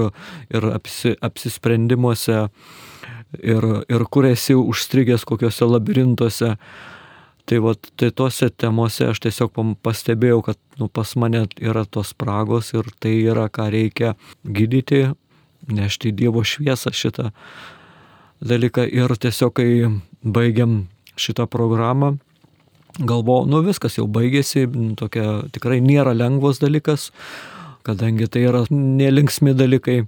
ir 0.54 0.68
apsi, 0.70 1.16
apsisprendimuose 1.18 2.44
ir, 3.40 3.66
ir 3.90 4.06
kur 4.12 4.28
esi 4.30 4.56
užstrigęs 4.58 5.26
kokiuose 5.26 5.68
labirintuose. 5.70 6.56
Tai, 7.44 7.58
vat, 7.60 7.90
tai 8.00 8.08
tose 8.16 8.48
temose 8.56 9.10
aš 9.12 9.20
tiesiog 9.26 9.58
pastebėjau, 9.84 10.40
kad 10.46 10.60
nu, 10.80 10.88
pas 10.88 11.10
mane 11.20 11.44
yra 11.60 11.84
tos 11.84 12.14
spragos 12.14 12.72
ir 12.72 12.88
tai 13.04 13.18
yra, 13.20 13.50
ką 13.52 13.68
reikia 13.74 14.14
gydyti, 14.48 15.10
nešti 15.68 16.14
Dievo 16.16 16.46
šviesą 16.48 16.94
šitą 16.96 17.34
dalyką. 18.44 18.88
Ir 18.88 19.12
tiesiog, 19.20 19.60
kai 19.60 19.92
baigiam 20.24 20.86
šitą 21.20 21.50
programą, 21.52 22.14
galvojau, 23.00 23.50
nu 23.50 23.60
viskas 23.66 23.98
jau 23.98 24.08
baigėsi, 24.08 24.68
tokia 25.00 25.44
tikrai 25.54 25.82
nėra 25.84 26.14
lengvas 26.16 26.62
dalykas, 26.64 27.10
kadangi 27.84 28.30
tai 28.32 28.48
yra 28.48 28.64
nelinksmi 28.72 29.56
dalykai. 29.58 30.04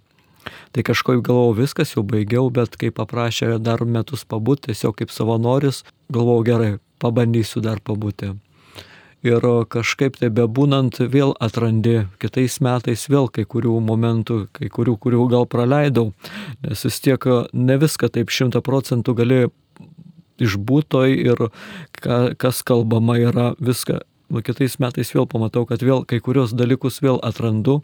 Tai 0.76 0.86
kažkaip 0.86 1.22
galvojau, 1.26 1.58
viskas 1.62 1.96
jau 1.96 2.04
baigiau, 2.06 2.50
bet 2.54 2.78
kai 2.80 2.92
paprašė 2.94 3.58
dar 3.64 3.86
metus 3.86 4.26
pabūti, 4.28 4.70
tiesiog 4.70 4.98
kaip 5.02 5.14
savanoris, 5.14 5.84
galvojau 6.14 6.48
gerai, 6.48 6.72
pabandysiu 7.02 7.64
dar 7.66 7.82
pabūti. 7.84 8.36
Ir 9.26 9.42
kažkaip 9.74 10.20
tai 10.22 10.30
bebūnant 10.30 11.00
vėl 11.10 11.32
atrandi 11.42 12.04
kitais 12.22 12.60
metais 12.62 13.08
vėl 13.10 13.26
kai 13.34 13.48
kurių 13.50 13.80
momentų, 13.82 14.44
kai 14.54 14.70
kurių, 14.70 15.00
kurių 15.02 15.26
gal 15.32 15.48
praleidau, 15.50 16.12
nes 16.62 16.86
vis 16.86 17.00
tiek 17.02 17.26
ne 17.54 17.78
viską 17.82 18.12
taip 18.14 18.30
šimta 18.30 18.62
procentų 18.62 19.16
gali 19.18 19.40
išbūtoj 20.38 21.16
ir 21.16 21.48
ka, 21.98 22.20
kas 22.38 22.62
kalbama 22.68 23.18
yra 23.18 23.54
viską. 23.58 24.04
O 24.34 24.42
kitais 24.46 24.78
metais 24.82 25.14
vėl 25.14 25.26
pamatau, 25.30 25.66
kad 25.70 25.82
vėl 25.86 26.06
kai 26.06 26.20
kurios 26.22 26.54
dalykus 26.54 27.02
vėl 27.02 27.20
atrandu 27.26 27.82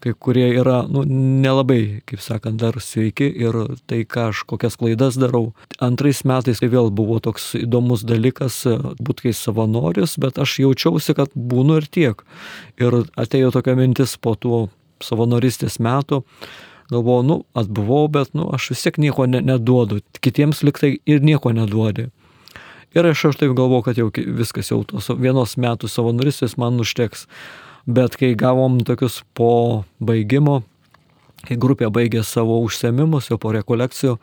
kai 0.00 0.12
kurie 0.16 0.46
yra 0.56 0.80
nu, 0.88 1.02
nelabai, 1.06 2.00
kaip 2.08 2.22
sakant, 2.24 2.60
dar 2.60 2.78
sveiki 2.80 3.28
ir 3.28 3.56
tai, 3.90 4.02
ką 4.08 4.30
aš 4.30 4.44
kokias 4.48 4.78
klaidas 4.80 5.18
darau. 5.20 5.52
Antrais 5.82 6.22
metais 6.28 6.62
tai 6.62 6.70
vėl 6.72 6.90
buvo 6.94 7.18
toks 7.22 7.52
įdomus 7.60 8.06
dalykas, 8.08 8.62
būt 9.00 9.24
kai 9.26 9.34
savanoris, 9.36 10.16
bet 10.22 10.40
aš 10.40 10.58
jaučiausi, 10.64 11.16
kad 11.18 11.36
būnu 11.36 11.80
ir 11.82 11.90
tiek. 11.92 12.24
Ir 12.80 13.02
atėjo 13.20 13.52
tokia 13.58 13.76
mintis 13.78 14.16
po 14.16 14.34
tų 14.34 14.66
savanoristės 15.04 15.78
metų 15.80 16.24
galvojau, 16.90 17.22
nu, 17.22 17.36
atbuvau, 17.54 18.08
bet, 18.10 18.32
nu, 18.34 18.48
aš 18.54 18.72
vis 18.72 18.82
tiek 18.82 18.96
nieko 18.98 19.26
ne, 19.30 19.38
neduodu. 19.46 20.00
Kitiems 20.24 20.64
liktai 20.66 20.96
ir 21.06 21.22
nieko 21.22 21.52
neduodi. 21.54 22.08
Ir 22.90 23.06
aš 23.06 23.28
aš 23.30 23.38
taip 23.38 23.54
galvoju, 23.54 23.84
kad 23.86 23.98
jau 24.00 24.08
viskas 24.10 24.72
jau 24.72 24.80
tos 24.82 25.06
vienos 25.14 25.54
metų 25.60 25.86
savanoristės 25.90 26.56
man 26.58 26.82
užteks 26.82 27.28
bet 27.86 28.16
kai 28.20 28.34
gavom 28.38 28.80
tokius 28.86 29.20
po 29.34 29.84
baigimo, 30.00 30.60
kai 31.46 31.56
grupė 31.60 31.90
baigė 31.92 32.24
savo 32.26 32.58
užsiemimus, 32.64 33.30
jau 33.30 33.38
po 33.40 33.52
rekolekcijų, 33.56 34.18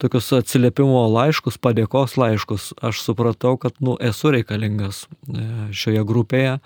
tokius 0.00 0.32
atsiliepimo 0.38 1.04
laiškus, 1.12 1.58
padėkos 1.60 2.16
laiškus, 2.20 2.72
aš 2.84 3.02
supratau, 3.04 3.56
kad, 3.60 3.76
nu, 3.84 3.96
esu 4.00 4.32
reikalingas 4.32 5.04
e, 5.28 5.46
šioje 5.76 6.04
grupėje. 6.08 6.60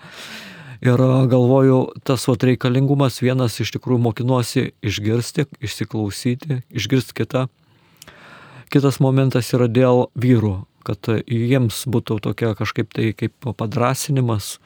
Ir 0.85 1.01
galvoju, 1.31 1.79
tas 2.05 2.25
vat 2.27 2.43
reikalingumas 2.45 3.21
vienas 3.23 3.55
iš 3.63 3.71
tikrųjų 3.77 4.03
mokinuosi 4.05 4.65
išgirsti, 4.85 5.47
išsiklausyti, 5.63 6.61
išgirsti 6.69 7.15
kitą. 7.15 7.45
Kitas 8.73 8.99
momentas 8.99 9.53
yra 9.55 9.69
dėl 9.71 10.09
vyrų, 10.19 10.65
kad 10.85 11.07
jiems 11.25 11.85
būtų 11.89 12.19
tokia 12.27 12.53
kažkaip 12.59 12.91
tai 12.93 13.13
kaip 13.17 13.49
padrasinimas, 13.57 14.57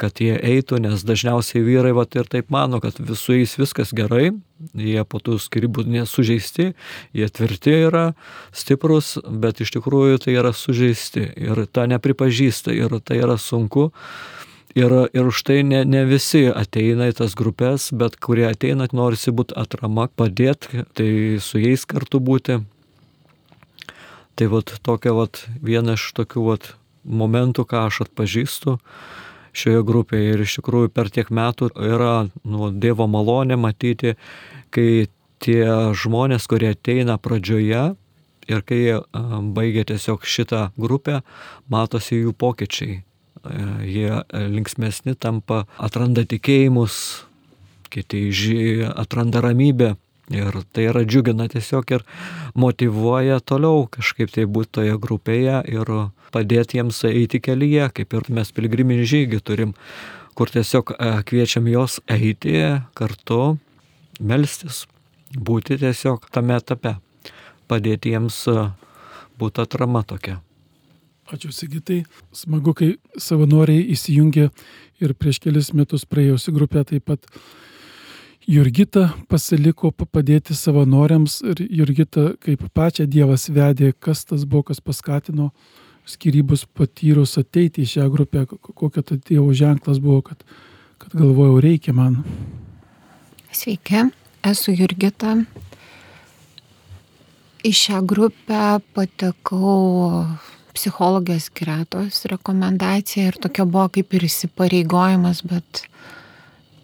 kad 0.00 0.20
jie 0.22 0.34
eitų, 0.36 0.80
nes 0.82 1.04
dažniausiai 1.06 1.62
vyrai 1.64 1.92
vat, 1.96 2.14
ir 2.16 2.28
taip 2.30 2.50
mano, 2.52 2.80
kad 2.82 2.96
su 3.18 3.36
jais 3.36 3.54
viskas 3.60 3.92
gerai, 3.96 4.32
jie 4.78 5.04
po 5.04 5.20
tų 5.22 5.38
skirybų 5.42 5.84
nesužeisti, 5.90 6.72
jie 7.16 7.28
tvirti 7.28 7.76
yra, 7.88 8.04
stiprus, 8.54 9.16
bet 9.26 9.62
iš 9.62 9.74
tikrųjų 9.76 10.24
tai 10.26 10.36
yra 10.38 10.54
sužeisti 10.56 11.26
ir 11.36 11.64
tą 11.70 11.86
nepripažįsta 11.92 12.74
ir 12.76 12.98
tai 13.04 13.20
yra 13.22 13.38
sunku. 13.40 13.90
Ir, 14.72 14.88
ir 15.12 15.26
už 15.28 15.42
tai 15.44 15.58
ne, 15.68 15.82
ne 15.84 16.06
visi 16.08 16.46
ateina 16.48 17.10
į 17.10 17.18
tas 17.18 17.34
grupės, 17.36 17.90
bet 17.92 18.16
kurie 18.16 18.46
ateina, 18.48 18.86
norisi 18.96 19.28
būti 19.28 19.52
atrama, 19.60 20.06
padėti, 20.08 20.86
tai 20.96 21.08
su 21.44 21.60
jais 21.60 21.84
kartu 21.84 22.22
būti. 22.24 22.62
Tai 24.32 24.48
vat 24.48 24.72
tokia 24.80 25.12
vat 25.12 25.42
viena 25.60 25.98
iš 25.98 26.06
tokių 26.16 26.46
vat 26.46 26.70
momentų, 27.04 27.66
ką 27.68 27.84
aš 27.90 28.06
atpažįstu 28.06 28.78
šioje 29.52 29.82
grupėje 29.86 30.34
ir 30.34 30.44
iš 30.44 30.58
tikrųjų 30.58 30.92
per 30.94 31.10
tiek 31.12 31.30
metų 31.30 31.72
yra 31.76 32.14
nu, 32.44 32.70
Dievo 32.72 33.06
malonė 33.10 33.58
matyti, 33.60 34.16
kai 34.72 35.06
tie 35.42 35.64
žmonės, 35.98 36.46
kurie 36.50 36.72
ateina 36.72 37.18
pradžioje 37.18 37.82
ir 38.50 38.62
kai 38.66 38.80
baigia 39.54 39.84
tiesiog 39.88 40.24
šitą 40.26 40.68
grupę, 40.80 41.20
matosi 41.70 42.22
jų 42.22 42.34
pokyčiai. 42.38 43.02
Jie 43.82 44.22
linksmesni 44.30 45.16
tampa, 45.18 45.64
atranda 45.82 46.22
tikėjimus, 46.28 47.26
kiti 47.90 48.28
atranda 48.86 49.42
ramybę, 49.42 49.96
Ir 50.30 50.54
tai 50.72 50.86
yra 50.86 51.02
džiugina 51.02 51.48
tiesiog 51.50 51.90
ir 51.96 52.04
motivuoja 52.54 53.40
toliau 53.42 53.88
kažkaip 53.90 54.30
tai 54.30 54.44
būti 54.46 54.78
toje 54.78 54.94
grupėje 55.02 55.62
ir 55.72 55.90
padėti 56.32 56.78
jiems 56.78 57.02
eiti 57.10 57.40
kelyje, 57.42 57.88
kaip 57.96 58.14
ir 58.14 58.30
mes 58.30 58.52
pilgriminį 58.54 59.08
žygį 59.08 59.40
turim, 59.42 59.74
kur 60.38 60.52
tiesiog 60.52 60.94
e, 60.94 61.10
kviečiam 61.26 61.66
juos 61.68 61.98
eiti 62.06 62.54
kartu, 62.94 63.58
melstis, 64.20 64.86
būti 65.34 65.80
tiesiog 65.82 66.30
tame 66.32 66.56
etape, 66.56 66.94
padėti 67.68 68.14
jiems 68.14 68.44
e, 68.48 68.70
būti 69.42 69.66
atrama 69.66 70.04
tokia. 70.06 70.38
Ačiū 71.32 71.52
Sigitai. 71.54 72.02
Smagu, 72.36 72.74
kai 72.76 72.94
savanoriai 73.18 73.84
įsijungė 73.94 74.48
ir 75.02 75.14
prieš 75.18 75.42
kelis 75.42 75.72
metus 75.74 76.06
praėjusi 76.06 76.54
grupė 76.54 76.84
taip 76.88 77.06
pat 77.08 77.28
Jurgita 78.48 79.12
pasiliko 79.30 79.92
padėti 79.92 80.54
savanoriams 80.58 81.38
ir 81.46 81.60
Jurgita 81.62 82.32
kaip 82.42 82.64
pačią 82.74 83.06
Dievas 83.06 83.46
vedė, 83.52 83.92
kas 83.94 84.24
tas 84.26 84.42
buvo, 84.42 84.64
kas 84.72 84.82
paskatino 84.82 85.52
skirybus 86.10 86.64
patyrus 86.66 87.36
ateiti 87.38 87.84
į 87.84 87.90
šią 87.92 88.08
grupę, 88.10 88.46
kokia 88.50 89.04
ta 89.06 89.16
Dievo 89.16 89.52
ženklas 89.54 90.00
buvo, 90.02 90.24
kad, 90.26 90.42
kad 90.98 91.14
galvojau, 91.14 91.60
reikia 91.62 91.94
man. 91.94 92.18
Sveiki, 93.54 94.08
esu 94.42 94.74
Jurgita. 94.74 95.36
Į 97.62 97.70
šią 97.78 98.02
grupę 98.10 98.80
patekau 98.96 100.26
psichologijos 100.74 101.46
gretos 101.54 102.24
rekomendacija 102.26 103.28
ir 103.30 103.38
tokia 103.38 103.68
buvo 103.68 103.86
kaip 103.94 104.18
ir 104.18 104.26
įsipareigojimas, 104.26 105.44
bet 105.46 105.84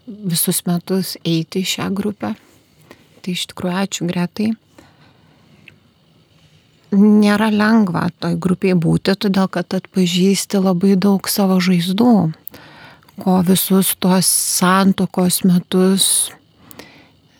visus 0.09 0.63
metus 0.67 1.15
eiti 1.23 1.63
į 1.63 1.69
šią 1.75 1.89
grupę. 1.95 2.33
Tai 3.19 3.35
iš 3.35 3.45
tikrųjų 3.51 3.77
ačiū 3.83 4.07
Gretai. 4.09 4.49
Nėra 6.95 7.51
lengva 7.53 8.07
toj 8.17 8.39
grupiai 8.41 8.73
būti, 8.73 9.13
todėl 9.13 9.49
kad 9.53 9.75
atpažįsti 9.77 10.61
labai 10.63 10.95
daug 10.97 11.27
savo 11.29 11.59
žaizdų, 11.61 12.13
ko 13.21 13.35
visus 13.45 13.93
tuos 14.01 14.25
santokos 14.25 15.43
metus 15.45 16.07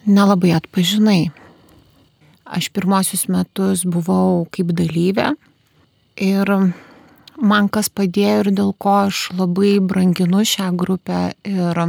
nelabai 0.06 0.54
atpažinai. 0.58 1.32
Aš 2.50 2.70
pirmosius 2.74 3.26
metus 3.30 3.86
buvau 3.86 4.46
kaip 4.54 4.74
dalyvė 4.78 5.32
ir 6.22 6.54
man 7.40 7.70
kas 7.74 7.90
padėjo 7.90 8.44
ir 8.44 8.52
dėl 8.58 8.72
ko 8.78 8.96
aš 9.08 9.30
labai 9.38 9.78
branginu 9.82 10.46
šią 10.46 10.72
grupę 10.78 11.22
ir 11.46 11.82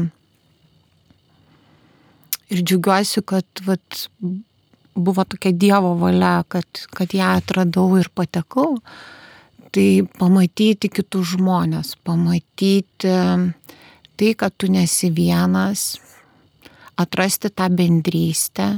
ir 2.51 2.63
džiaugiuosi, 2.63 3.23
kad 3.27 3.65
vat, 3.67 4.05
buvo 4.95 5.25
tokia 5.25 5.53
Dievo 5.53 5.95
valia, 6.01 6.41
kad, 6.49 6.85
kad 6.95 7.15
ją 7.15 7.33
atradau 7.39 7.89
ir 8.01 8.11
patekau. 8.15 8.79
Tai 9.71 9.89
pamatyti 10.19 10.91
kitus 10.91 11.37
žmonės, 11.37 11.95
pamatyti 12.03 13.13
tai, 14.19 14.31
kad 14.35 14.55
tu 14.59 14.67
nesi 14.67 15.13
vienas, 15.15 16.01
atrasti 16.99 17.53
tą 17.55 17.69
bendrystę, 17.73 18.73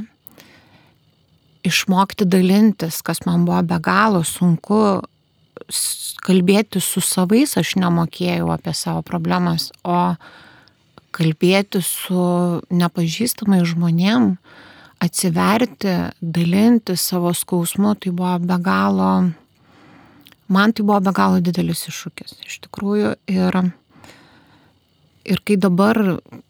išmokti 1.65 2.27
dalintis, 2.29 3.01
kas 3.01 3.23
man 3.25 3.47
buvo 3.47 3.63
be 3.67 3.79
galo 3.83 4.21
sunku, 4.27 5.01
kalbėti 6.23 6.81
su 6.83 7.01
savais, 7.03 7.57
aš 7.59 7.75
nemokėjau 7.81 8.51
apie 8.53 8.73
savo 8.77 9.03
problemas, 9.05 9.71
o 9.83 10.15
kalbėti 11.13 11.81
su 11.85 12.25
nepažįstamai 12.73 13.61
žmonėm, 13.69 14.33
atsiverti, 15.03 15.93
dalinti 16.21 16.95
savo 16.99 17.33
skausmu, 17.35 17.95
tai 17.99 18.13
buvo 18.15 18.37
be 18.39 18.57
galo, 18.63 19.11
man 20.47 20.73
tai 20.73 20.85
buvo 20.85 20.99
be 21.03 21.13
galo 21.15 21.41
didelis 21.43 21.85
iššūkis 21.91 22.37
iš 22.47 22.59
tikrųjų. 22.67 23.15
Ir, 23.31 23.59
ir 25.27 25.43
kai 25.45 25.57
dabar, 25.59 25.99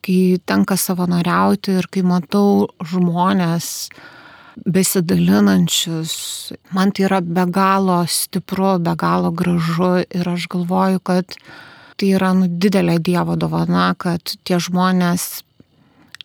kai 0.06 0.20
tenka 0.46 0.78
savanoriauti 0.78 1.80
ir 1.80 1.90
kai 1.90 2.06
matau 2.06 2.70
žmonės 2.94 3.90
besidalinančius, 4.70 6.14
man 6.78 6.94
tai 6.94 7.08
yra 7.08 7.22
be 7.26 7.46
galo 7.50 8.04
stipru, 8.06 8.78
be 8.78 8.94
galo 9.00 9.34
gražu 9.34 10.04
ir 10.06 10.30
aš 10.30 10.46
galvoju, 10.54 11.02
kad 11.02 11.38
Tai 11.98 12.12
yra 12.18 12.34
nu, 12.38 12.48
didelė 12.48 12.98
Dievo 13.04 13.36
dovana, 13.40 13.92
kad 14.00 14.36
tie 14.44 14.60
žmonės 14.62 15.44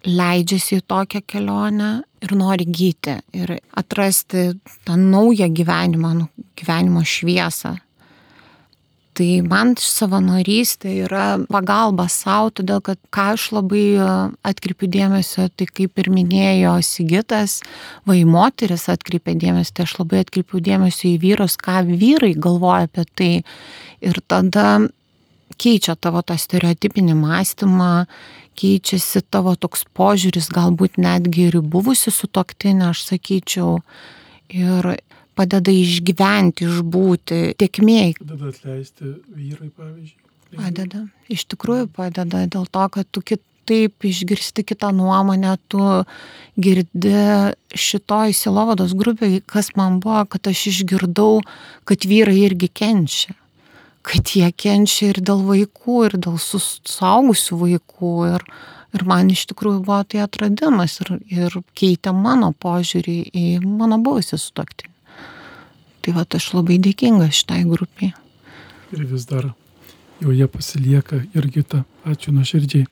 leidžiasi 0.08 0.78
į 0.78 0.86
tokią 0.88 1.24
kelionę 1.26 1.90
ir 2.24 2.32
nori 2.38 2.66
gyti 2.66 3.18
ir 3.36 3.58
atrasti 3.76 4.52
tą 4.86 4.96
naują 4.96 5.50
gyvenimą, 5.52 6.14
nu, 6.22 6.28
gyvenimo 6.56 7.04
šviesą. 7.04 7.76
Tai 9.18 9.26
man 9.50 9.72
savanorystė 9.82 10.92
yra 11.02 11.24
pagalba 11.50 12.04
savo, 12.06 12.52
todėl 12.54 12.78
kad 12.86 13.00
ką 13.10 13.24
aš 13.34 13.48
labai 13.56 13.98
atkreipiu 14.46 14.86
dėmesio, 14.94 15.48
tai 15.58 15.66
kaip 15.66 15.98
ir 15.98 16.10
minėjo 16.14 16.76
Sigitas, 16.86 17.56
vai 18.06 18.20
moteris 18.22 18.86
atkreipia 18.92 19.34
dėmesį, 19.34 19.74
tai 19.74 19.88
aš 19.88 19.96
labai 19.98 20.22
atkreipiu 20.22 20.62
dėmesio 20.62 21.08
į 21.10 21.16
vyrus, 21.24 21.58
ką 21.58 21.82
vyrai 21.88 22.36
galvoja 22.38 22.86
apie 22.86 23.08
tai. 23.18 23.32
Ir 24.06 24.22
tada 24.30 24.86
keičia 25.56 25.96
tavo 25.96 26.22
tą 26.26 26.36
stereotipinį 26.38 27.16
mąstymą, 27.18 28.06
keičiasi 28.58 29.22
tavo 29.30 29.54
toks 29.56 29.86
požiūris, 29.96 30.50
galbūt 30.54 30.98
netgi 31.00 31.48
ir 31.48 31.60
buvusi 31.62 32.12
su 32.14 32.28
toktinė, 32.28 32.90
aš 32.92 33.04
sakyčiau, 33.12 33.78
ir 34.52 34.94
padeda 35.38 35.72
išgyventi, 35.72 36.66
išbūti 36.66 37.42
tiekmėjai. 37.60 38.16
Padeda 38.18 38.50
atleisti 38.50 39.12
vyrai, 39.30 39.70
pavyzdžiui. 39.70 40.24
Padeda, 40.58 41.04
iš 41.28 41.44
tikrųjų 41.52 41.90
padeda, 41.92 42.46
dėl 42.48 42.64
to, 42.72 42.84
kad 42.94 43.08
tu 43.12 43.20
kitaip 43.20 44.06
išgirsti 44.08 44.64
kitą 44.64 44.90
nuomonę, 44.96 45.58
tu 45.68 45.82
girdi 46.56 47.12
šitoj 47.76 48.32
silovados 48.34 48.96
grupėje, 48.96 49.42
kas 49.44 49.74
man 49.76 50.00
buvo, 50.00 50.24
kad 50.32 50.48
aš 50.48 50.70
išgirdau, 50.72 51.42
kad 51.84 52.08
vyrai 52.08 52.40
irgi 52.48 52.72
kenčia 52.72 53.36
kad 54.08 54.32
jie 54.32 54.48
kenčia 54.56 55.12
ir 55.12 55.20
dėl 55.20 55.42
vaikų, 55.44 55.96
ir 56.08 56.16
dėl 56.24 56.38
suaugusių 56.40 57.60
vaikų. 57.62 58.12
Ir, 58.32 58.44
ir 58.96 59.04
man 59.08 59.32
iš 59.32 59.44
tikrųjų 59.52 59.82
buvo 59.84 60.00
tai 60.08 60.22
atradimas 60.24 60.98
ir, 61.04 61.18
ir 61.28 61.58
keitė 61.76 62.14
mano 62.16 62.54
požiūrį 62.56 63.18
į 63.36 63.46
mano 63.66 64.00
buvusią 64.04 64.40
sutoktinį. 64.40 64.94
Tai 66.04 66.14
va, 66.16 66.24
aš 66.24 66.52
labai 66.56 66.78
dėkinga 66.80 67.28
šitai 67.34 67.64
grupiai. 67.68 68.14
Ir 68.96 69.04
vis 69.10 69.26
dar 69.28 69.50
joje 70.24 70.48
pasilieka 70.48 71.20
Jurgita. 71.34 71.84
Ačiū 72.08 72.32
nuoširdžiai. 72.32 72.88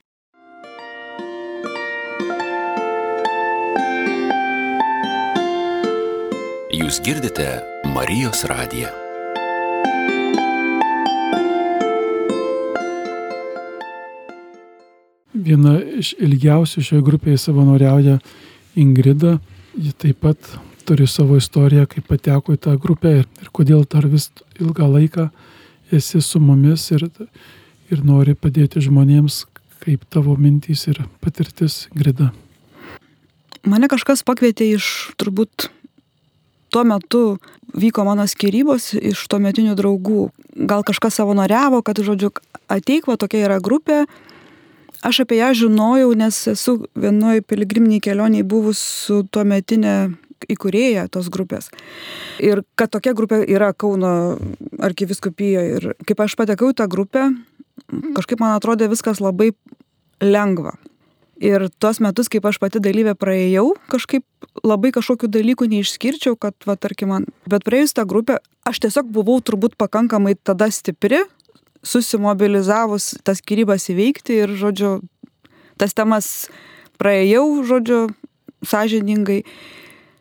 Jūs 6.76 7.00
girdite 7.00 7.48
Marijos 7.96 8.44
radiją. 8.44 9.05
Viena 15.46 15.76
iš 15.78 16.14
ilgiausių 16.18 16.82
šioje 16.82 17.04
grupėje 17.06 17.38
savanoriauja 17.38 18.18
Ingrida. 18.74 19.36
Ji 19.78 19.92
taip 19.94 20.24
pat 20.24 20.48
turi 20.88 21.06
savo 21.06 21.36
istoriją, 21.38 21.86
kaip 21.90 22.08
pateko 22.10 22.56
į 22.56 22.62
tą 22.66 22.74
grupę 22.80 23.12
ir, 23.20 23.28
ir 23.42 23.52
kodėl 23.54 23.84
dar 23.90 24.08
vis 24.10 24.30
ilgą 24.58 24.88
laiką 24.90 25.28
esi 25.94 26.22
su 26.22 26.40
mumis 26.42 26.88
ir, 26.94 27.06
ir 27.92 28.02
nori 28.02 28.34
padėti 28.34 28.82
žmonėms, 28.82 29.44
kaip 29.84 30.02
tavo 30.10 30.34
mintys 30.38 30.86
ir 30.90 31.04
patirtis 31.22 31.86
Ingrida. 31.94 32.32
Mane 33.66 33.90
kažkas 33.90 34.22
pakvietė 34.26 34.72
iš 34.76 34.88
turbūt 35.18 35.68
tuo 36.70 36.84
metu 36.86 37.38
vyko 37.74 38.04
mano 38.06 38.26
skirybos 38.26 38.94
iš 38.94 39.26
tuometinių 39.30 39.74
draugų. 39.78 40.28
Gal 40.70 40.86
kažkas 40.86 41.18
savanoriavo, 41.20 41.82
kad, 41.86 41.98
žodžiu, 42.02 42.30
ateik, 42.72 43.06
va 43.10 43.18
tokia 43.20 43.44
yra 43.46 43.58
grupė. 43.62 44.04
Aš 45.06 45.22
apie 45.22 45.38
ją 45.38 45.52
žinojau, 45.54 46.10
nes 46.18 46.36
esu 46.50 46.80
vienoje 46.98 47.44
piligriminiai 47.46 48.02
kelioniai 48.02 48.46
buvus 48.46 48.80
su 49.06 49.20
tuometinė 49.30 49.96
įkūrėja 50.50 51.06
tos 51.12 51.28
grupės. 51.32 51.70
Ir 52.42 52.64
kad 52.78 52.90
tokia 52.94 53.14
grupė 53.16 53.40
yra 53.46 53.72
Kauno 53.72 54.10
arkiviskupijoje. 54.82 55.78
Ir 55.78 55.86
kaip 56.08 56.24
aš 56.26 56.34
patekau 56.38 56.72
į 56.72 56.78
tą 56.80 56.88
grupę, 56.90 57.28
kažkaip 58.18 58.42
man 58.42 58.56
atrodė 58.56 58.90
viskas 58.90 59.22
labai 59.22 59.52
lengva. 60.22 60.74
Ir 61.36 61.68
tuos 61.78 62.00
metus, 62.00 62.30
kaip 62.32 62.46
aš 62.48 62.56
pati 62.58 62.80
dalyvė 62.80 63.12
praėjau, 63.20 63.74
kažkaip 63.92 64.24
labai 64.64 64.90
kažkokių 64.96 65.28
dalykų 65.28 65.68
neišskirčiau, 65.68 66.34
kad, 66.40 66.56
va, 66.64 66.78
tarkim, 66.80 67.12
man. 67.12 67.26
Bet 67.44 67.66
praėjus 67.66 67.92
tą 67.98 68.06
grupę, 68.08 68.38
aš 68.64 68.80
tiesiog 68.86 69.10
buvau 69.12 69.36
turbūt 69.44 69.76
pakankamai 69.76 70.32
tada 70.40 70.70
stipri, 70.72 71.20
susimobilizavus 71.86 73.14
tas 73.26 73.40
skirybas 73.42 73.88
įveikti 73.92 74.40
ir, 74.42 74.54
žodžiu, 74.58 74.98
tas 75.80 75.94
temas 75.96 76.48
praėjau, 77.00 77.46
žodžiu, 77.68 78.00
sąžiningai. 78.66 79.42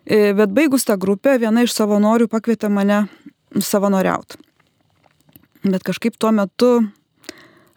E, 0.06 0.34
bet 0.38 0.54
baigus 0.54 0.86
tą 0.86 1.00
grupę, 1.02 1.40
viena 1.42 1.66
iš 1.66 1.74
savanorių 1.74 2.30
pakvietė 2.30 2.70
mane 2.70 3.06
savanoriauti. 3.58 4.38
Bet 5.66 5.82
kažkaip 5.88 6.20
tuo 6.22 6.30
metu 6.36 6.76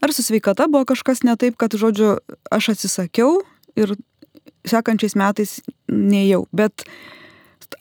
ar 0.01 0.13
su 0.13 0.23
sveikata 0.23 0.69
buvo 0.69 0.85
kažkas 0.85 1.23
ne 1.23 1.37
taip, 1.37 1.57
kad, 1.57 1.75
žodžiu, 1.75 2.19
aš 2.51 2.75
atsisakiau 2.75 3.41
ir 3.79 3.95
sekančiais 4.69 5.17
metais 5.19 5.59
neėjau. 5.89 6.45
Bet, 6.53 6.85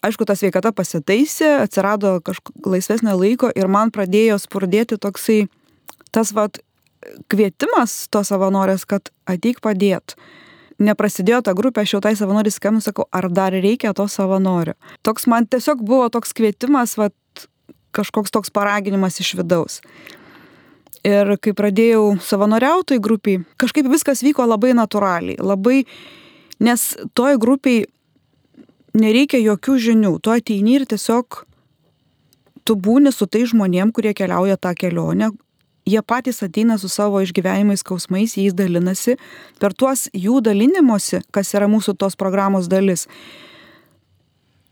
aišku, 0.04 0.24
ta 0.24 0.36
sveikata 0.38 0.72
pasitaisė, 0.72 1.58
atsirado 1.64 2.18
kažkokia 2.24 2.74
laisvesnė 2.74 3.14
laiko 3.18 3.52
ir 3.54 3.70
man 3.70 3.92
pradėjo 3.94 4.38
spurdėti 4.42 4.98
toksai 5.00 5.46
tas, 6.14 6.32
vad, 6.36 6.60
kvietimas 7.30 8.06
to 8.12 8.22
savanorės, 8.26 8.84
kad 8.88 9.10
ateik 9.28 9.62
padėt. 9.64 10.16
Neprasidėjo 10.78 11.40
ta 11.46 11.54
grupė, 11.58 11.82
aš 11.82 11.96
jau 11.96 12.02
tai 12.04 12.14
savanorį 12.18 12.52
skambinu, 12.54 12.84
sakau, 12.84 13.08
ar 13.10 13.26
dar 13.34 13.54
reikia 13.54 13.94
to 13.98 14.06
savanorio. 14.10 14.76
Toks 15.06 15.26
man 15.30 15.48
tiesiog 15.50 15.82
buvo 15.82 16.06
toks 16.14 16.34
kvietimas, 16.38 16.94
vad, 17.00 17.14
kažkoks 17.96 18.30
toks 18.34 18.54
paraginimas 18.54 19.18
iš 19.22 19.34
vidaus. 19.40 19.80
Ir 21.06 21.36
kai 21.42 21.54
pradėjau 21.56 22.18
savanoriautojai 22.22 23.02
grupiai, 23.02 23.42
kažkaip 23.58 23.86
viskas 23.90 24.22
vyko 24.26 24.46
labai 24.46 24.74
natūraliai, 24.76 25.38
labai, 25.42 25.82
nes 26.62 26.86
toj 27.18 27.38
grupiai 27.42 27.86
nereikia 28.98 29.38
jokių 29.42 29.76
žinių, 29.88 30.14
tu 30.22 30.34
ateini 30.34 30.78
ir 30.78 30.86
tiesiog 30.90 31.44
tu 32.66 32.76
būni 32.76 33.12
su 33.14 33.26
tai 33.30 33.46
žmonėm, 33.48 33.94
kurie 33.94 34.12
keliauja 34.14 34.58
tą 34.60 34.74
kelionę, 34.76 35.30
jie 35.88 36.02
patys 36.04 36.42
ateina 36.44 36.78
su 36.78 36.90
savo 36.92 37.22
išgyvenimais, 37.24 37.82
skausmais, 37.82 38.36
jais 38.36 38.56
dalinasi, 38.56 39.16
per 39.60 39.74
tuos 39.74 40.08
jų 40.12 40.42
dalinimuose, 40.44 41.22
kas 41.34 41.54
yra 41.56 41.68
mūsų 41.70 41.96
tos 41.98 42.18
programos 42.20 42.68
dalis, 42.68 43.06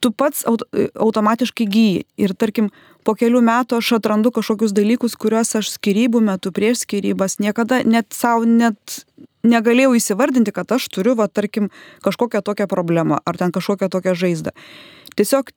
tu 0.01 0.13
pats 0.13 0.45
automatiškai 0.47 1.67
gyji. 1.67 2.05
Ir 2.21 2.35
tarkim, 2.39 2.71
po 3.07 3.17
kelių 3.19 3.41
metų 3.47 3.81
aš 3.81 3.97
atrandu 3.99 4.33
kažkokius 4.35 4.75
dalykus, 4.77 5.17
kuriuos 5.19 5.57
aš 5.59 5.73
skirybų 5.79 6.23
metu 6.29 6.53
prieš 6.55 6.85
skirybas 6.85 7.41
niekada 7.43 7.83
net 7.87 8.13
savo 8.15 8.45
net 8.47 9.01
negalėjau 9.47 9.95
įsivardinti, 9.97 10.53
kad 10.55 10.73
aš 10.75 10.89
turiu, 10.93 11.15
va, 11.19 11.29
tarkim, 11.31 11.71
kažkokią 12.05 12.43
tokią 12.43 12.67
problemą 12.71 13.21
ar 13.25 13.39
ten 13.39 13.55
kažkokią 13.55 13.89
tokią 13.93 14.17
žaizdą. 14.19 14.55
Tiesiog 15.17 15.53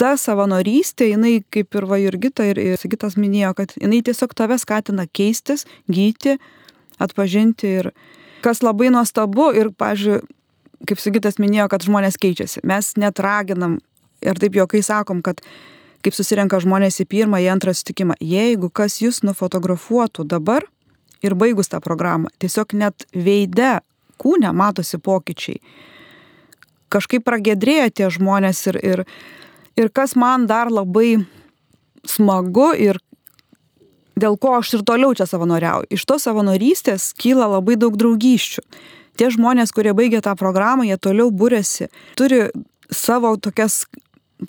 ta 0.00 0.14
savanorystė, 0.20 1.10
jinai 1.14 1.40
kaip 1.52 1.74
ir 1.76 1.86
va 1.88 1.98
Jurgita 2.00 2.46
ir, 2.50 2.60
ir 2.60 2.80
Sigitas 2.80 3.16
minėjo, 3.20 3.54
kad 3.58 3.74
jinai 3.80 4.02
tiesiog 4.04 4.34
tave 4.36 4.58
skatina 4.60 5.06
keistis, 5.08 5.66
gyti, 5.88 6.36
atpažinti 7.02 7.72
ir 7.80 7.90
kas 8.44 8.62
labai 8.64 8.92
nuostabu 8.94 9.50
ir, 9.56 9.72
pažiūrėjau, 9.72 10.24
kaip 10.86 11.00
Sigitas 11.00 11.40
minėjo, 11.42 11.70
kad 11.72 11.86
žmonės 11.86 12.18
keičiasi. 12.20 12.62
Mes 12.68 12.92
net 13.00 13.20
raginam 13.24 13.78
ir 14.24 14.38
taip 14.40 14.56
jokai 14.58 14.82
sakom, 14.84 15.22
kad 15.24 15.40
kaip 16.04 16.14
susirenka 16.14 16.60
žmonės 16.62 17.00
į 17.02 17.08
pirmą, 17.10 17.40
į 17.42 17.50
antrą 17.56 17.74
sutikimą. 17.74 18.18
Jeigu 18.22 18.70
kas 18.70 19.00
jūs 19.02 19.22
nufotografuotų 19.26 20.26
dabar 20.28 20.66
ir 21.24 21.34
baigus 21.34 21.72
tą 21.72 21.80
programą, 21.82 22.30
tiesiog 22.38 22.76
net 22.78 23.08
veide, 23.16 23.80
kūne 24.20 24.52
matosi 24.56 25.00
pokyčiai. 25.02 25.58
Kažkaip 26.92 27.24
pragėdrėja 27.26 27.90
tie 27.90 28.10
žmonės 28.12 28.62
ir, 28.70 28.78
ir, 28.84 29.02
ir 29.76 29.90
kas 29.94 30.16
man 30.16 30.46
dar 30.50 30.70
labai 30.72 31.24
smagu 32.06 32.72
ir 32.78 33.00
dėl 34.16 34.38
ko 34.40 34.56
aš 34.60 34.78
ir 34.78 34.84
toliau 34.88 35.14
čia 35.16 35.26
savanoriauju. 35.28 35.90
Iš 35.92 36.06
tos 36.08 36.24
savanorystės 36.26 37.10
kyla 37.20 37.50
labai 37.56 37.76
daug 37.80 37.98
draugysčių. 38.00 38.64
Tie 39.16 39.28
žmonės, 39.32 39.72
kurie 39.72 39.94
baigė 39.96 40.20
tą 40.24 40.34
programą, 40.36 40.84
jie 40.84 40.96
toliau 41.00 41.30
būrėsi, 41.32 41.88
turi 42.20 42.46
savo 42.92 43.34
tokias 43.40 43.84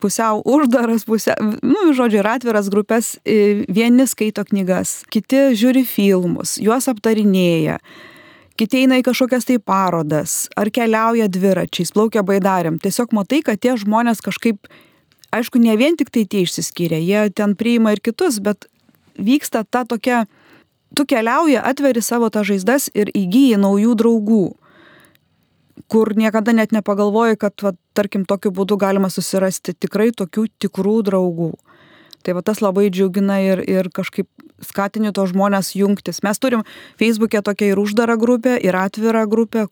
pusiau 0.02 0.42
uždaras, 0.44 1.06
pusiau, 1.08 1.36
nu, 1.64 1.88
žodžiu, 1.96 2.20
ir 2.20 2.28
atviras 2.28 2.68
grupės, 2.72 3.16
vieni 3.24 4.08
skaito 4.10 4.44
knygas, 4.48 5.06
kiti 5.12 5.54
žiūri 5.56 5.86
filmus, 5.88 6.58
juos 6.60 6.90
aptarinėja, 6.92 7.78
kiti 8.60 8.84
eina 8.84 9.00
į 9.00 9.06
kažkokias 9.08 9.48
tai 9.48 9.60
parodas, 9.64 10.36
ar 10.60 10.72
keliauja 10.76 11.30
dviračiais, 11.32 11.94
plaukia 11.96 12.26
baidariam. 12.28 12.82
Tiesiog 12.84 13.16
matai, 13.16 13.40
kad 13.48 13.62
tie 13.64 13.78
žmonės 13.80 14.20
kažkaip, 14.26 14.68
aišku, 15.36 15.60
ne 15.60 15.76
vien 15.80 15.98
tik 15.98 16.12
tai 16.14 16.26
tie 16.26 16.46
išsiskyrė, 16.46 17.00
jie 17.02 17.28
ten 17.36 17.56
priima 17.60 17.96
ir 17.96 18.04
kitus, 18.04 18.40
bet 18.44 18.70
vyksta 19.18 19.64
ta 19.64 19.84
tokia, 19.86 20.26
tu 20.96 21.06
keliauji, 21.10 21.58
atveri 21.60 22.02
savo 22.02 22.30
tą 22.34 22.46
žaizdas 22.48 22.92
ir 22.94 23.12
įgyji 23.16 23.60
naujų 23.62 23.98
draugų 23.98 24.46
kur 25.88 26.16
niekada 26.18 26.52
net 26.52 26.72
nepagalvoji, 26.76 27.38
kad, 27.40 27.56
va, 27.64 27.74
tarkim, 27.96 28.26
tokiu 28.28 28.52
būdu 28.52 28.78
galima 28.80 29.10
susirasti 29.14 29.76
tikrai 29.78 30.10
tokių 30.16 30.48
tikrų 30.60 30.98
draugų. 31.08 31.52
Tai 32.26 32.36
va 32.36 32.44
tas 32.44 32.60
labai 32.64 32.90
džiugina 32.92 33.38
ir, 33.44 33.62
ir 33.64 33.92
kažkaip 33.94 34.28
skatini 34.66 35.14
to 35.16 35.24
žmonės 35.30 35.76
jungtis. 35.78 36.24
Mes 36.26 36.42
turim 36.42 36.66
Facebook'e 37.00 37.44
tokia 37.46 37.72
ir 37.72 37.80
uždara 37.80 38.18
grupė, 38.20 38.58
ir 38.60 38.76
atvira 38.76 39.24
grupė, 39.30 39.68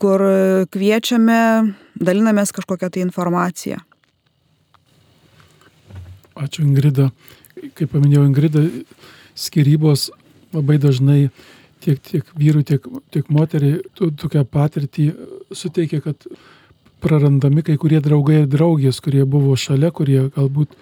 kur 0.00 0.24
kviečiame, 0.72 1.40
dalinamės 2.00 2.54
kažkokią 2.56 2.90
tai 2.90 3.04
informaciją. 3.04 3.84
Ačiū 6.40 6.64
Ingrida. 6.64 7.10
Kaip 7.76 7.90
paminėjau 7.92 8.24
Ingrida, 8.28 8.62
skirybos 9.36 10.08
labai 10.54 10.78
dažnai 10.80 11.18
tiek, 11.84 12.00
tiek 12.00 12.30
vyrų, 12.38 12.62
tiek, 12.68 12.86
tiek 13.12 13.28
moteriai 13.32 13.80
tokią 13.98 14.44
patirtį 14.48 15.10
suteikia, 15.52 16.00
kad 16.04 16.26
prarandami 17.00 17.64
kai 17.64 17.76
kurie 17.80 18.00
draugai 18.04 18.42
ir 18.42 18.48
draugės, 18.50 19.00
kurie 19.04 19.24
buvo 19.28 19.56
šalia, 19.56 19.92
kurie 19.92 20.26
galbūt 20.34 20.74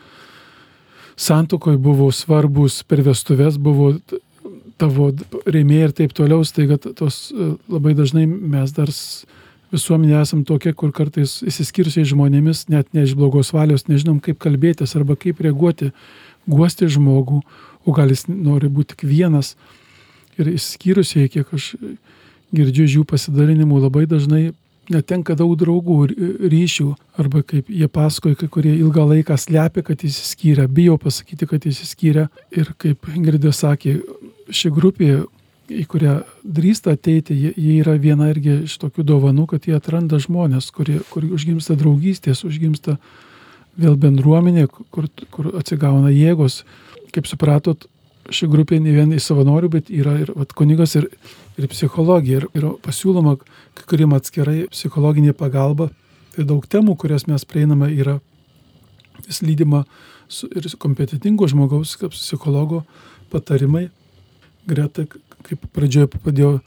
santokoje 1.18 1.78
buvo 1.82 2.10
svarbus, 2.14 2.82
per 2.86 3.02
vestuvės 3.06 3.58
buvo 3.58 3.92
tavo 4.78 5.10
rėmėjai 5.46 5.88
ir 5.88 5.94
taip 6.02 6.14
toliau, 6.14 6.44
staiga 6.46 6.78
tos 6.78 7.28
labai 7.70 7.96
dažnai 7.98 8.26
mes 8.28 8.74
dar 8.74 8.92
visuomenė 9.74 10.20
esam 10.22 10.44
tokia, 10.48 10.72
kur 10.76 10.92
kartais 10.96 11.38
įsiskirsiai 11.46 12.06
žmonėmis, 12.08 12.66
net 12.72 12.88
ne 12.96 13.04
iš 13.06 13.14
blogos 13.18 13.52
valios, 13.54 13.86
nežinom 13.88 14.20
kaip 14.24 14.40
kalbėtis 14.42 14.96
arba 14.98 15.16
kaip 15.20 15.42
reaguoti, 15.44 15.90
guosti 16.48 16.88
žmogų, 16.88 17.42
o 17.84 17.96
gal 17.96 18.12
jis 18.12 18.26
nori 18.28 18.70
būti 18.72 18.94
tik 18.94 19.04
vienas 19.08 19.54
ir 20.38 20.48
išskyrusieji, 20.54 21.34
kiek 21.36 21.52
aš 21.54 21.74
girdžiu 22.54 22.86
iš 22.86 22.96
jų 23.00 23.04
pasidalinimų, 23.08 23.82
labai 23.84 24.06
dažnai 24.08 24.48
netenka 24.92 25.36
daug 25.36 25.52
draugų 25.60 25.98
ryšių, 26.48 26.88
arba 27.20 27.42
kaip 27.46 27.68
jie 27.68 27.88
pasakoja, 27.92 28.38
kai 28.40 28.48
kurie 28.52 28.74
ilgą 28.78 29.04
laiką 29.10 29.36
slepia, 29.40 29.84
kad 29.84 30.04
įsiskyrė, 30.04 30.64
bijo 30.72 30.96
pasakyti, 31.00 31.48
kad 31.50 31.66
įsiskyrė. 31.68 32.28
Ir 32.56 32.72
kaip 32.80 33.10
Ingridė 33.12 33.52
sakė, 33.52 33.98
ši 34.48 34.72
grupė, 34.72 35.10
į 35.68 35.84
kurią 35.90 36.18
drįsta 36.44 36.94
ateiti, 36.96 37.36
jie, 37.36 37.52
jie 37.56 37.78
yra 37.82 37.96
viena 38.00 38.30
irgi 38.32 38.64
iš 38.66 38.78
tokių 38.82 39.04
dovanų, 39.06 39.46
kad 39.52 39.68
jie 39.68 39.76
atranda 39.76 40.20
žmonės, 40.22 40.70
kurie, 40.74 40.98
kur 41.12 41.26
užgimsta 41.28 41.76
draugystės, 41.78 42.44
užgimsta 42.48 42.96
vėl 43.78 43.98
bendruomenė, 44.00 44.66
kur, 44.68 45.08
kur 45.34 45.52
atsigauna 45.58 46.12
jėgos. 46.14 46.62
Kaip 47.14 47.28
supratot, 47.30 47.86
ši 48.28 48.48
grupė 48.50 48.80
ne 48.82 48.92
vien 48.96 49.12
į 49.14 49.20
savanorių, 49.22 49.70
bet 49.78 49.92
yra 49.92 50.18
ir 50.22 50.32
vat, 50.36 50.52
kunigas 50.56 50.96
ir, 50.98 51.08
ir 51.60 51.68
psichologija. 51.72 52.42
Ir, 52.42 52.48
ir 52.58 52.68
pasiūloma, 52.84 53.38
kai 53.78 53.86
kuriem 53.92 54.16
atskirai 54.16 54.66
psichologinė 54.72 55.34
pagalba. 55.36 55.88
Tai 56.34 56.46
daug 56.48 56.66
temų, 56.70 56.96
kurias 57.00 57.26
mes 57.30 57.46
prieiname, 57.48 57.90
yra 57.96 58.18
vis 59.26 59.40
lydima 59.42 59.84
ir 60.54 60.68
kompetitingo 60.78 61.48
žmogaus, 61.50 61.96
kaip 61.98 62.12
psichologo 62.14 62.84
patarimai. 63.32 63.88
Greta, 64.68 65.06
kaip 65.46 65.64
pradžioje 65.74 66.10
padėjo 66.16 66.58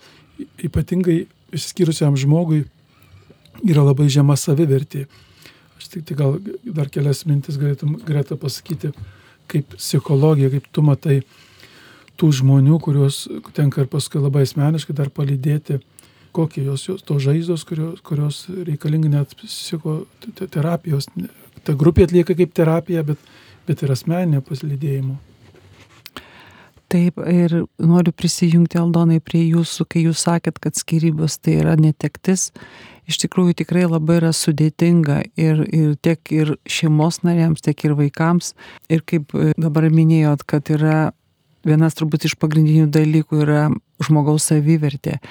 ypatingai 0.64 1.26
išskyrusiam 1.56 2.16
žmogui, 2.20 2.64
yra 3.68 3.84
labai 3.86 4.08
žema 4.12 4.38
savivertė. 4.40 5.06
Aš 5.78 5.90
tik, 5.92 6.06
tik 6.10 6.20
gal 6.20 6.38
dar 6.64 6.90
kelias 6.94 7.26
mintis 7.28 7.60
galėtum 7.62 7.98
greta 8.06 8.38
pasakyti, 8.40 8.94
kaip 9.52 9.76
psichologija, 9.78 10.52
kaip 10.54 10.68
tu 10.72 10.84
matai 10.86 11.22
tų 12.20 12.30
žmonių, 12.42 12.78
kuriuos 12.84 13.24
tenka 13.58 13.84
ir 13.84 13.90
paskui 13.92 14.22
labai 14.22 14.46
asmeniškai 14.46 14.96
dar 14.98 15.10
palydėti, 15.14 15.80
kokie 16.36 16.64
jos, 16.64 16.86
jos 16.88 17.04
to 17.04 17.18
žaizdos, 17.20 17.66
kurios, 17.68 18.00
kurios 18.06 18.46
reikalingi 18.52 19.12
net 19.12 19.34
psichoterapijos. 19.42 21.10
Ta 21.66 21.76
grupė 21.78 22.08
atlieka 22.08 22.38
kaip 22.38 22.54
terapija, 22.56 23.04
bet, 23.06 23.20
bet 23.68 23.84
ir 23.84 23.94
asmeninė 23.98 24.42
paslydėjimo. 24.46 25.18
Taip, 26.92 27.22
ir 27.24 27.54
noriu 27.80 28.12
prisijungti 28.12 28.76
Aldonai 28.82 29.22
prie 29.24 29.46
jūsų, 29.46 29.86
kai 29.88 30.02
jūs 30.10 30.26
sakėt, 30.26 30.58
kad 30.60 30.76
skirybos 30.76 31.38
tai 31.40 31.62
yra 31.62 31.78
netektis. 31.80 32.50
Iš 33.08 33.22
tikrųjų 33.24 33.56
tikrai 33.62 33.86
labai 33.88 34.18
yra 34.20 34.34
sudėtinga 34.36 35.22
ir, 35.40 35.62
ir 35.72 35.94
tiek 36.04 36.34
ir 36.36 36.54
šeimos 36.68 37.22
nariams, 37.24 37.64
tiek 37.64 37.80
ir 37.88 37.96
vaikams. 37.96 38.52
Ir 38.92 39.06
kaip 39.08 39.32
e, 39.32 39.54
dabar 39.56 39.88
minėjot, 39.88 40.44
kad 40.44 40.68
yra 40.76 41.14
vienas 41.64 41.96
turbūt 41.96 42.28
iš 42.28 42.36
pagrindinių 42.42 42.92
dalykų 42.92 43.42
yra 43.46 43.64
žmogaus 44.04 44.52
savivertė. 44.52 45.22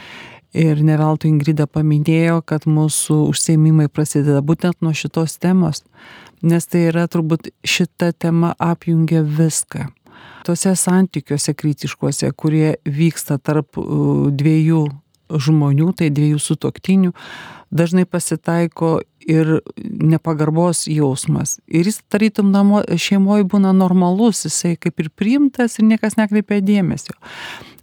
Ir 0.57 0.81
ne 0.83 0.97
veltui 0.97 1.29
Ingrida 1.29 1.69
paminėjo, 1.69 2.41
kad 2.41 2.65
mūsų 2.65 3.21
užsieimimai 3.35 3.91
prasideda 3.93 4.41
būtent 4.41 4.81
nuo 4.81 4.97
šitos 4.97 5.37
temos, 5.39 5.85
nes 6.41 6.67
tai 6.67 6.89
yra 6.89 7.05
turbūt 7.05 7.53
šita 7.69 8.15
tema 8.17 8.57
apjungia 8.59 9.21
viską 9.23 9.91
tuose 10.47 10.75
santykiuose 10.77 11.55
kritiškuose, 11.55 12.33
kurie 12.37 12.75
vyksta 12.85 13.39
tarp 13.39 13.79
dviejų 13.79 14.85
žmonių, 15.31 15.93
tai 15.99 16.11
dviejų 16.11 16.41
sutoktinių, 16.43 17.13
dažnai 17.71 18.07
pasitaiko 18.09 18.99
ir 19.31 19.61
nepagarbos 19.85 20.87
jausmas. 20.91 21.59
Ir 21.71 21.87
jis 21.87 22.01
tarytum 22.11 22.51
namo, 22.51 22.83
šeimoje 22.83 23.47
būna 23.51 23.75
normalus, 23.77 24.43
jisai 24.49 24.75
kaip 24.81 24.99
ir 25.03 25.13
priimtas 25.15 25.79
ir 25.79 25.87
niekas 25.93 26.19
nekreipia 26.19 26.59
dėmesio 26.65 27.15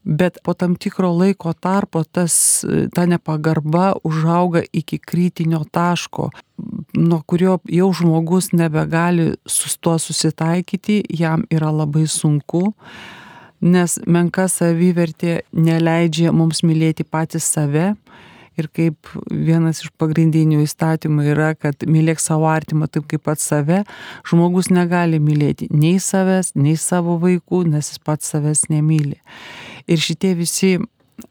bet 0.07 0.39
po 0.43 0.53
tam 0.53 0.75
tikro 0.79 1.11
laiko 1.11 1.51
tarpo 1.53 2.03
tas, 2.03 2.65
ta 2.95 3.05
nepagarba 3.05 3.93
užauga 4.07 4.63
iki 4.73 4.97
kritinio 4.97 5.63
taško, 5.71 6.29
nuo 6.93 7.21
kurio 7.27 7.59
jau 7.67 7.91
žmogus 7.93 8.51
nebegali 8.53 9.33
su 9.45 9.69
tuo 9.79 9.97
susitaikyti, 9.99 11.03
jam 11.09 11.43
yra 11.51 11.71
labai 11.71 12.07
sunku, 12.07 12.71
nes 13.61 13.99
menka 14.07 14.47
savivertė 14.47 15.41
neleidžia 15.51 16.31
mums 16.31 16.63
mylėti 16.63 17.03
patys 17.03 17.51
save 17.51 17.95
ir 18.57 18.67
kaip 18.73 19.09
vienas 19.29 19.83
iš 19.83 19.91
pagrindinių 20.01 20.63
įstatymų 20.65 21.27
yra, 21.33 21.51
kad 21.59 21.85
mylėk 21.85 22.21
savo 22.21 22.47
artimą 22.49 22.89
taip 22.89 23.05
kaip 23.11 23.25
pats 23.27 23.45
save, 23.51 23.83
žmogus 24.27 24.71
negali 24.73 25.19
mylėti 25.21 25.69
nei 25.71 26.01
savęs, 26.01 26.55
nei 26.57 26.77
savo 26.79 27.19
vaikų, 27.21 27.65
nes 27.69 27.91
jis 27.93 28.01
pats 28.01 28.33
savęs 28.33 28.67
nemyli. 28.73 29.19
Ir 29.87 30.01
šitie 30.03 30.33
visi 30.37 30.77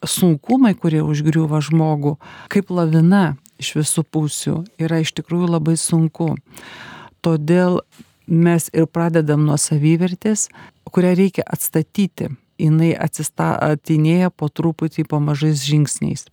sunkumai, 0.07 0.75
kurie 0.75 1.03
užgriuva 1.05 1.61
žmogų, 1.65 2.17
kaip 2.53 2.73
lavina 2.75 3.37
iš 3.61 3.75
visų 3.79 4.05
pusių, 4.13 4.57
yra 4.81 5.01
iš 5.05 5.15
tikrųjų 5.17 5.53
labai 5.57 5.77
sunku. 5.81 6.35
Todėl 7.25 7.81
mes 8.27 8.69
ir 8.75 8.89
pradedam 8.91 9.47
nuo 9.47 9.57
savivertės, 9.61 10.49
kurią 10.91 11.15
reikia 11.19 11.47
atstatyti. 11.47 12.33
Jis 12.57 12.95
atsistatinėja 13.05 14.31
po 14.33 14.49
truputį, 14.49 15.05
po 15.05 15.21
mažais 15.21 15.61
žingsniais. 15.69 16.25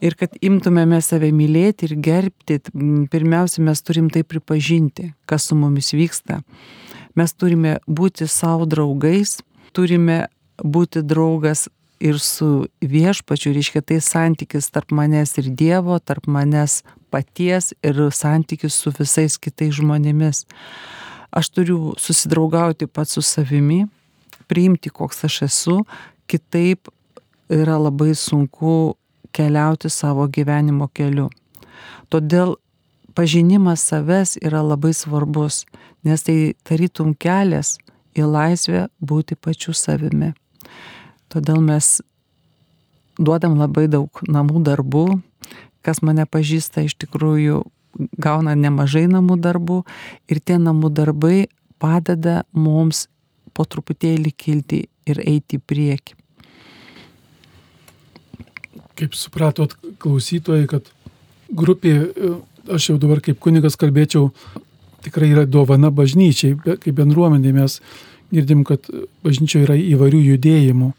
Ir 0.00 0.16
kad 0.16 0.32
imtumėme 0.44 1.02
save 1.04 1.28
mylėti 1.32 1.88
ir 1.88 1.94
gerbti, 2.00 2.58
pirmiausia, 3.12 3.60
mes 3.64 3.80
turim 3.84 4.08
tai 4.12 4.22
pripažinti, 4.24 5.10
kas 5.28 5.48
su 5.48 5.56
mumis 5.56 5.92
vyksta. 5.96 6.42
Mes 7.16 7.32
turime 7.32 7.78
būti 7.88 8.28
savo 8.28 8.64
draugais, 8.68 9.38
turime 9.76 10.26
būti 10.62 11.02
draugas 11.02 11.66
ir 12.00 12.18
su 12.20 12.66
viešpačiu, 12.80 13.52
reiškia 13.56 13.82
tai 13.82 14.00
santykis 14.04 14.68
tarp 14.72 14.92
manęs 14.92 15.36
ir 15.40 15.48
Dievo, 15.48 15.98
tarp 15.98 16.26
manęs 16.28 16.82
paties 17.10 17.72
ir 17.82 18.00
santykis 18.12 18.76
su 18.76 18.92
visais 18.98 19.38
kitais 19.40 19.76
žmonėmis. 19.78 20.44
Aš 21.32 21.50
turiu 21.52 21.94
susidraugauti 22.00 22.86
pats 22.86 23.16
su 23.16 23.22
savimi, 23.24 23.86
priimti, 24.48 24.92
koks 24.92 25.24
aš 25.28 25.42
esu, 25.48 25.80
kitaip 26.28 26.88
yra 27.52 27.78
labai 27.80 28.14
sunku 28.14 28.96
keliauti 29.36 29.90
savo 29.92 30.26
gyvenimo 30.28 30.88
keliu. 30.92 31.28
Todėl 32.08 32.56
pažinimas 33.16 33.84
savęs 33.88 34.36
yra 34.44 34.62
labai 34.62 34.92
svarbus, 34.94 35.64
nes 36.04 36.22
tai 36.22 36.54
tarytum 36.64 37.14
kelias 37.14 37.76
į 38.16 38.28
laisvę 38.30 38.86
būti 39.00 39.36
pačiu 39.36 39.74
savimi. 39.76 40.32
Todėl 41.32 41.62
mes 41.64 42.00
duodam 43.18 43.56
labai 43.58 43.86
daug 43.90 44.22
namų 44.28 44.62
darbų, 44.66 45.06
kas 45.86 46.02
mane 46.02 46.26
pažįsta 46.26 46.84
iš 46.86 46.96
tikrųjų 47.00 47.62
gauna 48.20 48.54
nemažai 48.58 49.06
namų 49.10 49.38
darbų 49.40 49.82
ir 50.28 50.40
tie 50.44 50.58
namų 50.60 50.90
darbai 50.92 51.46
padeda 51.80 52.42
mums 52.52 53.06
po 53.56 53.64
truputėlį 53.64 54.32
kilti 54.36 54.84
ir 55.08 55.20
eiti 55.22 55.60
į 55.60 55.64
priekį. 55.64 56.16
Kaip 58.96 59.16
supratot 59.16 59.74
klausytojai, 60.00 60.66
kad 60.68 60.88
grupė, 61.52 61.94
aš 62.72 62.90
jau 62.90 62.96
dabar 63.00 63.20
kaip 63.24 63.40
kunigas 63.40 63.76
kalbėčiau, 63.80 64.30
tikrai 65.04 65.30
yra 65.34 65.44
dovana 65.48 65.92
bažnyčiai, 65.94 66.56
kaip 66.64 66.94
bendruomenė 66.96 67.52
mes 67.56 67.80
girdim, 68.32 68.64
kad 68.66 68.86
bažnyčioje 69.24 69.66
yra 69.68 69.78
įvairių 69.78 70.22
judėjimų. 70.32 70.92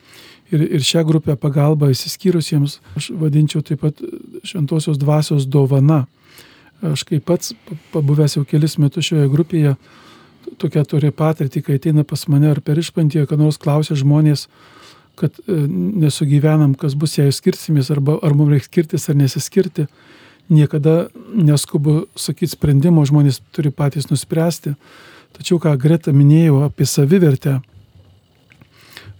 Ir, 0.48 0.62
ir 0.78 0.84
šią 0.86 1.04
grupę 1.08 1.36
pagalbą 1.36 1.90
įsiskyrusiems 1.92 2.78
aš 2.96 3.10
vadinčiau 3.20 3.60
taip 3.68 3.82
pat 3.84 4.00
šventosios 4.48 5.00
dvasios 5.00 5.48
dovana. 5.52 6.06
Aš 6.86 7.04
kaip 7.10 7.26
pats 7.28 7.56
pabuvęs 7.92 8.38
jau 8.38 8.46
kelis 8.48 8.78
metus 8.80 9.10
šioje 9.10 9.28
grupėje, 9.34 9.74
tokia 10.62 10.84
turi 10.88 11.12
patirtį, 11.12 11.64
kai 11.66 11.78
ateina 11.82 12.06
pas 12.08 12.24
mane 12.32 12.52
ar 12.52 12.62
per 12.64 12.80
išpantį, 12.80 13.26
kad 13.28 13.42
nors 13.42 13.60
klausia 13.60 13.98
žmonės, 14.00 14.46
kad 15.18 15.36
e, 15.44 15.58
nesugyvenam, 16.06 16.78
kas 16.78 16.96
bus, 16.96 17.18
jei 17.18 17.34
skirsimės, 17.34 17.90
arba 17.92 18.20
ar 18.24 18.38
mums 18.38 18.54
reikia 18.54 18.70
skirtis 18.70 19.10
ar 19.10 19.18
nesiskirti. 19.20 19.88
Niekada 20.48 21.10
neskubu 21.36 22.06
sakyti 22.16 22.54
sprendimo, 22.54 23.04
žmonės 23.10 23.42
turi 23.52 23.74
patys 23.74 24.08
nuspręsti. 24.08 24.78
Tačiau, 25.36 25.60
ką 25.62 25.74
Greta 25.82 26.14
minėjau 26.16 26.64
apie 26.66 26.88
savivertę, 26.88 27.60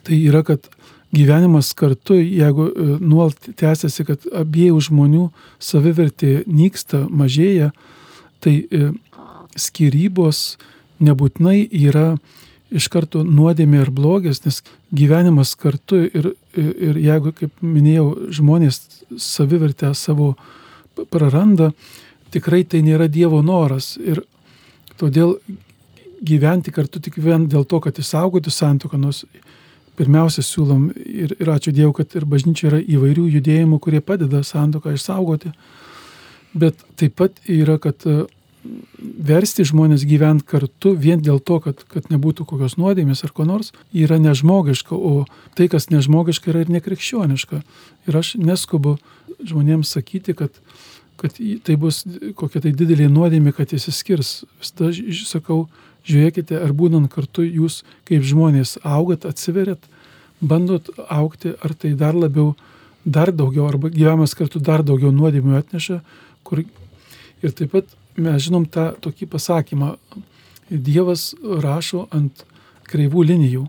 tai 0.08 0.22
yra, 0.24 0.44
kad 0.48 0.70
gyvenimas 1.14 1.74
kartu, 1.78 2.16
jeigu 2.16 2.70
e, 2.70 2.88
nuolat 3.04 3.52
tęsiasi, 3.60 4.06
kad 4.08 4.26
abiejų 4.36 4.80
žmonių 4.90 5.28
savivertė 5.60 6.42
nyksta, 6.48 7.04
mažėja, 7.10 7.72
tai 8.44 8.60
e, 8.64 8.90
skirybos 9.58 10.58
nebūtinai 11.04 11.62
yra 11.66 12.16
iš 12.74 12.90
karto 12.92 13.24
nuodėmė 13.24 13.86
ir 13.86 13.92
blogis, 13.96 14.42
nes 14.44 14.60
gyvenimas 14.96 15.54
kartu 15.60 16.02
ir, 16.08 16.34
ir, 16.58 16.72
ir 16.90 17.00
jeigu, 17.00 17.32
kaip 17.36 17.64
minėjau, 17.64 18.08
žmonės 18.40 18.82
savivertę 19.24 19.94
savo 19.96 20.34
praranda, 21.12 21.72
tikrai 22.34 22.66
tai 22.68 22.84
nėra 22.84 23.08
Dievo 23.08 23.40
noras. 23.46 23.96
Ir 24.02 24.26
todėl 25.00 25.38
gyventi 26.24 26.74
kartu 26.74 27.02
tik 27.04 27.20
vien 27.22 27.48
dėl 27.50 27.66
to, 27.66 27.80
kad 27.84 27.98
išsaugoti 28.00 28.54
santoką, 28.54 29.00
nors 29.02 29.24
pirmiausia 29.98 30.44
siūlom 30.46 30.90
ir, 30.94 31.36
ir 31.40 31.52
ačiū 31.52 31.74
Dievui, 31.74 31.96
kad 31.98 32.14
ir 32.18 32.28
bažnyčia 32.30 32.70
yra 32.72 32.80
įvairių 32.82 33.28
judėjimų, 33.38 33.80
kurie 33.82 34.02
padeda 34.06 34.44
santoką 34.46 34.94
išsaugoti, 34.94 35.54
bet 36.58 36.84
taip 37.00 37.18
pat 37.18 37.40
yra, 37.50 37.80
kad 37.82 38.06
versti 39.02 39.66
žmonės 39.68 40.04
gyventi 40.08 40.46
kartu 40.48 40.94
vien 40.98 41.22
dėl 41.24 41.40
to, 41.40 41.60
kad, 41.64 41.82
kad 41.92 42.10
nebūtų 42.12 42.46
kokios 42.50 42.78
nuodėmės 42.80 43.24
ar 43.26 43.34
ko 43.36 43.46
nors, 43.48 43.72
yra 43.94 44.18
nežmogiška, 44.22 44.96
o 44.96 45.26
tai, 45.58 45.70
kas 45.72 45.90
nežmogiška, 45.94 46.52
yra 46.52 46.66
ir 46.66 46.74
nekrikščioniška. 46.78 47.62
Ir 48.10 48.20
aš 48.20 48.36
neskubu 48.42 48.98
žmonėms 49.40 49.94
sakyti, 49.98 50.36
kad, 50.38 50.54
kad 51.18 51.38
tai 51.38 51.76
bus 51.80 52.04
kokia 52.38 52.62
tai 52.62 52.72
didelė 52.78 53.10
nuodėmė, 53.10 53.54
kad 53.58 53.74
jis 53.74 53.90
įskirs. 53.92 54.32
Visada 54.62 54.92
sakau, 55.26 55.66
žiūrėkite, 56.08 56.58
ar 56.62 56.74
būnant 56.78 57.10
kartu 57.12 57.46
jūs 57.46 57.82
kaip 58.08 58.26
žmonės 58.26 58.78
augat, 58.86 59.26
atsiveriat, 59.30 59.82
bandot 60.42 60.90
aukti, 61.10 61.56
ar 61.64 61.74
tai 61.74 61.94
dar 61.98 62.16
labiau, 62.16 62.54
dar 63.06 63.32
daugiau, 63.34 63.68
arba 63.68 63.90
gyvenimas 63.94 64.36
kartu 64.38 64.62
dar 64.64 64.86
daugiau 64.86 65.12
nuodėmių 65.16 65.58
atneša, 65.60 66.02
kur 66.48 66.64
ir 66.64 67.54
taip 67.56 67.74
pat 67.74 67.98
mes 68.18 68.42
žinom 68.44 68.66
tą 68.70 68.92
tokį 69.02 69.30
pasakymą, 69.34 69.96
Dievas 70.68 71.30
rašo 71.64 72.10
ant 72.12 72.42
kreivų 72.92 73.22
linijų. 73.30 73.62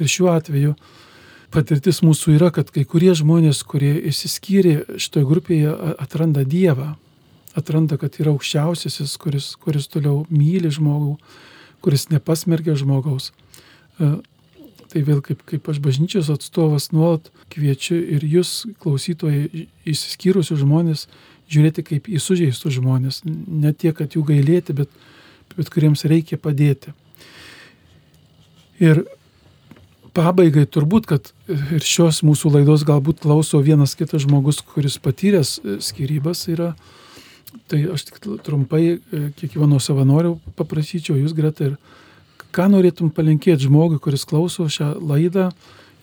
Ir 0.00 0.08
šiuo 0.08 0.30
atveju 0.32 0.70
patirtis 1.52 2.00
mūsų 2.04 2.36
yra, 2.38 2.50
kad 2.54 2.70
kai 2.72 2.84
kurie 2.88 3.12
žmonės, 3.18 3.62
kurie 3.68 3.94
išsiskyrė 4.10 4.98
šitoje 5.00 5.28
grupėje, 5.28 5.72
atranda 6.02 6.44
Dievą. 6.48 6.96
atranda, 7.54 7.98
kad 8.00 8.16
yra 8.20 8.32
aukščiausiasis, 8.32 9.16
kuris, 9.20 9.52
kuris 9.60 9.88
toliau 9.92 10.22
myli 10.32 10.70
žmogų, 10.72 11.18
kuris 11.84 12.06
nepasmergia 12.08 12.72
žmogaus. 12.80 13.30
E, 14.00 14.08
tai 14.92 15.02
vėl 15.04 15.20
kaip, 15.24 15.42
kaip 15.48 15.68
aš 15.68 15.80
bažnyčios 15.84 16.30
atstovas 16.32 16.90
nuolat 16.92 17.28
kviečiu 17.52 17.98
ir 18.16 18.24
jūs, 18.24 18.54
klausytojai, 18.80 19.66
įsiskyrusius 19.84 20.62
žmonės, 20.64 21.06
žiūrėti 21.52 21.84
kaip 21.90 22.08
į 22.08 22.20
sužeistus 22.24 22.78
žmonės. 22.78 23.22
Ne 23.26 23.74
tiek, 23.76 23.96
kad 23.98 24.16
jų 24.16 24.24
gailėti, 24.32 24.76
bet, 24.76 24.92
bet 25.56 25.72
kuriems 25.72 26.06
reikia 26.08 26.40
padėti. 26.40 26.96
Ir 28.80 29.04
pabaigai 30.16 30.64
turbūt, 30.68 31.08
kad 31.10 31.30
ir 31.48 31.84
šios 31.84 32.22
mūsų 32.26 32.52
laidos 32.56 32.84
galbūt 32.88 33.22
klauso 33.24 33.60
vienas 33.64 33.96
kitas 33.98 34.24
žmogus, 34.26 34.60
kuris 34.74 34.98
patyręs 35.02 35.58
skirybas 35.84 36.46
yra. 36.52 36.72
Tai 37.68 37.78
aš 37.92 38.06
tik 38.08 38.20
trumpai 38.44 38.84
e, 38.96 38.98
kiekvieno 39.36 39.76
savanorio 39.80 40.38
paprašyčiau 40.56 41.18
jūs, 41.20 41.34
Greta, 41.36 41.68
ir 41.68 41.76
ką 42.52 42.68
norėtum 42.72 43.10
palinkėti 43.12 43.68
žmogui, 43.68 44.00
kuris 44.00 44.24
klauso 44.28 44.64
šią 44.72 44.94
laidą, 45.00 45.50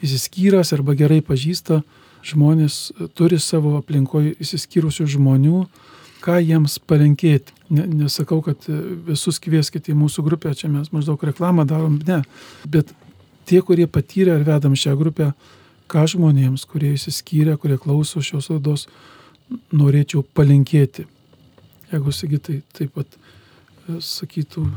įsiskyręs 0.06 0.74
arba 0.78 0.96
gerai 0.98 1.20
pažįsta 1.26 1.82
žmonės, 2.26 2.92
turi 3.18 3.40
savo 3.42 3.78
aplinkoje 3.80 4.36
įsiskyrusių 4.44 5.08
žmonių, 5.16 5.64
ką 6.24 6.40
jiems 6.44 6.78
palinkėti. 6.90 7.56
Ne, 7.70 7.86
nesakau, 8.04 8.42
kad 8.44 8.66
visus 9.08 9.40
kvieskite 9.42 9.94
į 9.94 10.00
mūsų 10.00 10.26
grupę, 10.26 10.52
čia 10.58 10.72
mes 10.72 10.90
maždaug 10.94 11.22
reklamą 11.30 11.66
darom, 11.70 12.00
ne. 12.08 12.24
Bet 12.68 12.92
tie, 13.50 13.62
kurie 13.66 13.88
patyrė 13.90 14.38
ar 14.38 14.46
vedam 14.48 14.76
šią 14.78 14.96
grupę, 15.00 15.32
ką 15.90 16.06
žmonėms, 16.14 16.68
kurie 16.70 16.94
įsiskyrė, 16.96 17.58
kurie 17.62 17.80
klauso 17.82 18.22
šios 18.22 18.52
laidos, 18.54 18.86
norėčiau 19.74 20.24
palinkėti. 20.38 21.08
Jeigu 21.90 22.14
sakytai 22.14 22.60
taip 22.78 22.94
pat 22.94 23.18
e, 23.18 23.98
sakytų 23.98 24.68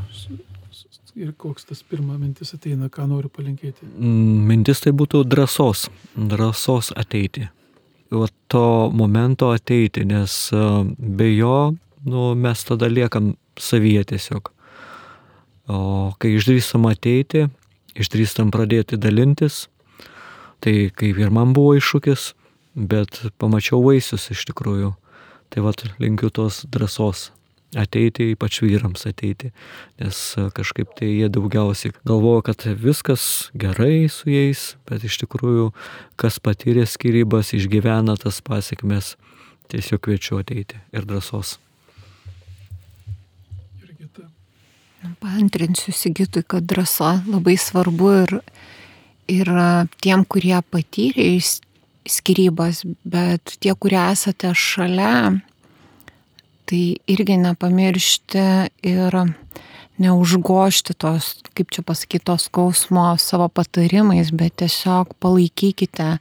ir 1.21 1.35
koks 1.37 1.69
tas 1.69 1.83
pirma 1.85 2.17
mintis 2.17 2.55
ateina, 2.57 2.89
ką 2.93 3.05
noriu 3.11 3.29
palinkėti? 3.33 3.85
Mm, 3.93 4.47
mintis 4.49 4.81
tai 4.81 4.95
būtų 4.97 5.27
drąsos, 5.29 5.91
drąsos 6.17 6.93
ateiti. 6.97 7.51
O 8.13 8.27
to 8.53 8.91
momento 8.93 9.51
ateiti, 9.53 10.07
nes 10.09 10.35
e, 10.53 10.65
be 10.97 11.29
jo 11.35 11.75
nu, 12.05 12.33
mes 12.35 12.65
tada 12.65 12.89
liekam 12.89 13.35
savyje 13.61 14.05
tiesiog. 14.13 14.51
O 15.69 15.79
kai 16.21 16.33
išdrįstam 16.37 16.89
ateiti, 16.91 17.47
išdrįstam 17.99 18.53
pradėti 18.55 18.99
dalintis, 19.01 19.67
tai 20.63 20.91
kaip 20.95 21.19
ir 21.19 21.33
man 21.35 21.53
buvo 21.57 21.77
iššūkis, 21.79 22.33
bet 22.75 23.21
pamačiau 23.43 23.83
vaisius 23.85 24.31
iš 24.33 24.47
tikrųjų. 24.51 24.95
Tai 25.53 25.65
vad 25.67 25.83
linkiu 26.01 26.31
tos 26.33 26.63
drąsos 26.65 27.31
ateiti, 27.77 28.33
ypač 28.33 28.61
vyrams 28.65 29.05
ateiti, 29.09 29.51
nes 30.01 30.21
kažkaip 30.57 30.93
tai 30.97 31.11
jie 31.11 31.29
daugiausiai 31.33 31.95
galvoja, 32.09 32.47
kad 32.51 32.65
viskas 32.81 33.51
gerai 33.57 34.09
su 34.13 34.33
jais, 34.33 34.75
bet 34.89 35.05
iš 35.09 35.23
tikrųjų, 35.25 35.71
kas 36.21 36.41
patyrė 36.41 36.87
skirybas, 36.89 37.55
išgyvena 37.57 38.17
tas 38.21 38.41
pasiekmes, 38.45 39.17
tiesiog 39.73 40.05
kviečiu 40.05 40.41
ateiti 40.41 40.81
ir 40.93 41.09
drąsos. 41.09 41.59
Paantrinsiu 45.21 45.93
Sigitui, 45.93 46.45
kad 46.47 46.67
drąsa 46.67 47.23
labai 47.27 47.57
svarbu 47.59 48.11
ir, 48.23 48.35
ir 49.31 49.49
tiem, 50.03 50.25
kurie 50.25 50.59
patyrė 50.71 51.27
skirybas, 52.07 52.83
bet 53.03 53.57
tie, 53.63 53.75
kurie 53.75 53.99
esate 54.13 54.53
šalia, 54.55 55.41
tai 56.71 56.83
irgi 57.11 57.39
nepamiršti 57.43 58.47
ir 58.93 59.19
neužgošti 60.03 60.95
tos, 60.99 61.35
kaip 61.55 61.73
čia 61.75 61.85
pasakyti, 61.87 62.25
tos 62.31 62.47
skausmo 62.49 63.13
savo 63.21 63.49
patarimais, 63.53 64.33
bet 64.35 64.57
tiesiog 64.63 65.15
palaikykite 65.23 66.17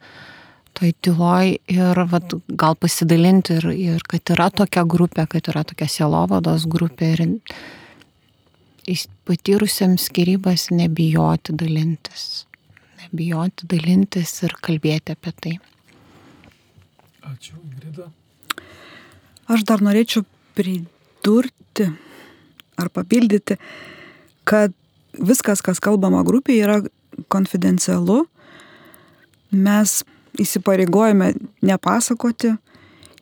toj 0.78 0.94
tyloj 1.04 1.54
ir 1.72 2.02
vat, 2.12 2.34
gal 2.48 2.78
pasidalinti 2.80 3.60
ir, 3.60 3.70
ir 3.76 4.04
kad 4.10 4.34
yra 4.34 4.50
tokia 4.54 4.86
grupė, 4.88 5.28
kad 5.30 5.50
yra 5.54 5.64
tokia 5.68 5.90
sielovados 5.92 6.68
grupė 6.72 7.14
ir 7.16 7.26
patyrusiems 9.28 10.08
skirybas 10.10 10.70
nebijoti 10.72 11.54
dalintis. 11.58 12.46
Nebijoti 13.04 13.68
dalintis 13.70 14.34
ir 14.46 14.56
kalbėti 14.62 15.16
apie 15.16 15.34
tai. 15.42 15.54
Ačiū, 17.32 17.58
Ingrida. 17.62 18.10
Aš 19.52 19.66
dar 19.68 19.84
norėčiau 19.84 20.24
pridurti 20.58 21.88
ar 22.82 22.90
papildyti, 22.90 23.58
kad 24.48 24.74
viskas, 25.14 25.62
kas 25.62 25.82
kalbama 25.84 26.24
grupėje, 26.26 26.66
yra 26.66 26.78
konfidencialu. 27.32 28.24
Mes 29.52 30.02
įsipareigojame 30.40 31.34
nepasakoti 31.68 32.56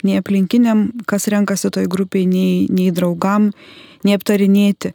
nei 0.06 0.20
aplinkiniam, 0.22 0.90
kas 1.10 1.28
renkasi 1.32 1.72
toj 1.74 1.90
grupiai, 1.92 2.28
nei, 2.30 2.68
nei 2.72 2.92
draugam, 2.96 3.50
nei 4.06 4.16
aptarinėti. 4.16 4.94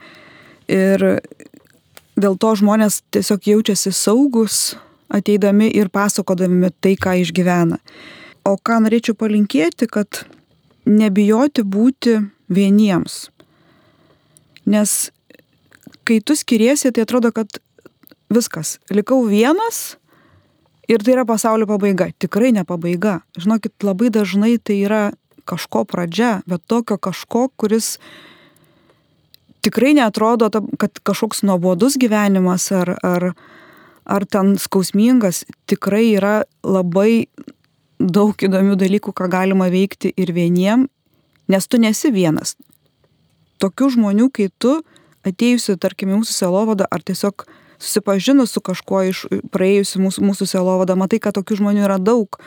Ir 0.70 1.04
dėl 2.16 2.36
to 2.40 2.54
žmonės 2.58 3.02
tiesiog 3.14 3.48
jaučiasi 3.50 3.92
saugus 3.92 4.74
ateidami 5.14 5.68
ir 5.74 5.90
pasakodami 5.92 6.70
tai, 6.80 6.94
ką 6.96 7.18
išgyvena. 7.22 7.78
O 8.44 8.56
ką 8.56 8.80
norėčiau 8.84 9.16
palinkėti, 9.16 9.88
kad 9.88 10.24
nebijoti 10.84 11.64
būti 11.64 12.18
vieniems. 12.52 13.28
Nes 14.68 15.10
kai 16.04 16.20
tu 16.20 16.36
skiriesi, 16.36 16.92
tai 16.92 17.04
atrodo, 17.04 17.32
kad 17.32 17.60
viskas, 18.32 18.78
likau 18.92 19.22
vienas 19.28 19.96
ir 20.88 21.04
tai 21.04 21.16
yra 21.16 21.24
pasaulio 21.28 21.68
pabaiga. 21.68 22.10
Tikrai 22.20 22.52
ne 22.52 22.64
pabaiga. 22.68 23.20
Žinokit, 23.40 23.76
labai 23.84 24.10
dažnai 24.12 24.56
tai 24.60 24.80
yra 24.84 25.04
kažko 25.48 25.84
pradžia, 25.88 26.40
bet 26.48 26.64
tokio 26.68 26.98
kažko, 27.00 27.48
kuris 27.56 27.98
tikrai 29.64 29.94
netrodo, 29.96 30.50
kad 30.78 31.00
kažkoks 31.02 31.42
nuobodus 31.46 31.96
gyvenimas 32.00 32.68
ar, 32.72 32.94
ar, 33.02 33.30
ar 34.04 34.26
ten 34.28 34.54
skausmingas, 34.60 35.44
tikrai 35.70 36.06
yra 36.18 36.36
labai 36.64 37.26
daug 37.98 38.36
įdomių 38.36 38.76
dalykų, 38.80 39.14
ką 39.16 39.28
galima 39.32 39.70
veikti 39.72 40.12
ir 40.20 40.34
vieniem, 40.36 40.88
nes 41.48 41.68
tu 41.68 41.80
nesi 41.80 42.12
vienas. 42.12 42.56
Tokių 43.62 43.94
žmonių, 43.96 44.28
kai 44.34 44.50
tu 44.58 44.80
atėjusi, 45.24 45.78
tarkim, 45.80 46.12
mūsų 46.18 46.36
selovadą 46.36 46.88
ar 46.90 47.04
tiesiog 47.06 47.46
susipažinus 47.78 48.52
su 48.54 48.60
kažkuo 48.64 49.02
iš 49.08 49.24
praėjusių 49.54 50.02
mūsų, 50.04 50.24
mūsų 50.28 50.48
selovadą, 50.50 50.96
matai, 50.98 51.20
kad 51.22 51.36
tokių 51.38 51.62
žmonių 51.62 51.84
yra 51.86 51.98
daug. 52.02 52.38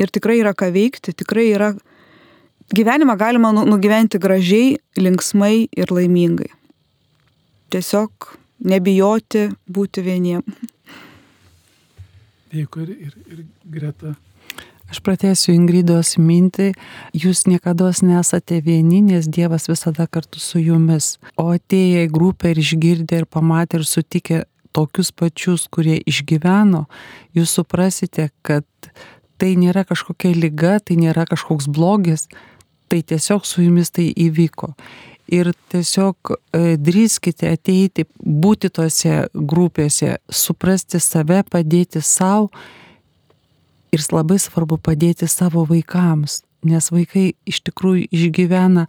Ir 0.00 0.10
tikrai 0.10 0.40
yra 0.40 0.54
ką 0.56 0.72
veikti, 0.74 1.14
tikrai 1.14 1.48
yra 1.52 1.74
gyvenimą 2.74 3.16
galima 3.16 3.52
nu, 3.54 3.64
nugyventi 3.68 4.18
gražiai, 4.18 4.76
linksmai 4.98 5.68
ir 5.76 5.92
laimingai. 5.94 6.50
Tiesiog 7.72 8.34
nebijoti 8.64 9.48
būti 9.70 10.04
vieniem. 10.04 10.44
Dėkui 12.54 12.84
ir, 12.84 12.94
ir, 12.94 13.14
ir 13.32 13.44
Greta. 13.64 14.14
Aš 14.92 15.00
pratęsiu 15.02 15.54
Ingridos 15.54 16.12
mintį, 16.20 16.68
jūs 17.16 17.46
niekada 17.48 17.88
nesate 18.04 18.60
vieni, 18.62 19.00
nes 19.02 19.26
Dievas 19.26 19.66
visada 19.66 20.06
kartu 20.06 20.38
su 20.38 20.60
jumis. 20.60 21.16
O 21.40 21.48
atėję 21.56 22.04
į 22.06 22.12
grupę 22.12 22.52
ir 22.52 22.60
išgirdę 22.62 23.22
ir 23.22 23.26
pamatę 23.26 23.80
ir 23.80 23.88
sutikę 23.88 24.44
tokius 24.74 25.10
pačius, 25.10 25.66
kurie 25.72 25.96
išgyveno, 26.06 26.84
jūs 27.34 27.56
suprasite, 27.58 28.28
kad 28.46 28.66
tai 29.38 29.54
nėra 29.58 29.82
kažkokia 29.88 30.34
lyga, 30.36 30.78
tai 30.78 30.98
nėra 31.00 31.26
kažkoks 31.30 31.66
blogis, 31.70 32.28
tai 32.94 33.02
tiesiog 33.02 33.46
su 33.46 33.62
jumis 33.64 33.90
tai 33.90 34.12
įvyko. 34.14 34.70
Ir 35.34 35.50
tiesiog 35.72 36.30
e, 36.30 36.76
drįskite 36.78 37.48
ateiti, 37.50 38.04
būti 38.22 38.70
tose 38.70 39.24
grupėse, 39.34 40.18
suprasti 40.30 41.00
save, 41.02 41.40
padėti 41.50 42.02
savo 42.04 42.52
ir 43.90 44.04
labai 44.14 44.38
svarbu 44.38 44.78
padėti 44.78 45.26
savo 45.26 45.64
vaikams, 45.66 46.42
nes 46.62 46.90
vaikai 46.94 47.32
iš 47.50 47.64
tikrųjų 47.66 48.06
išgyvena 48.14 48.86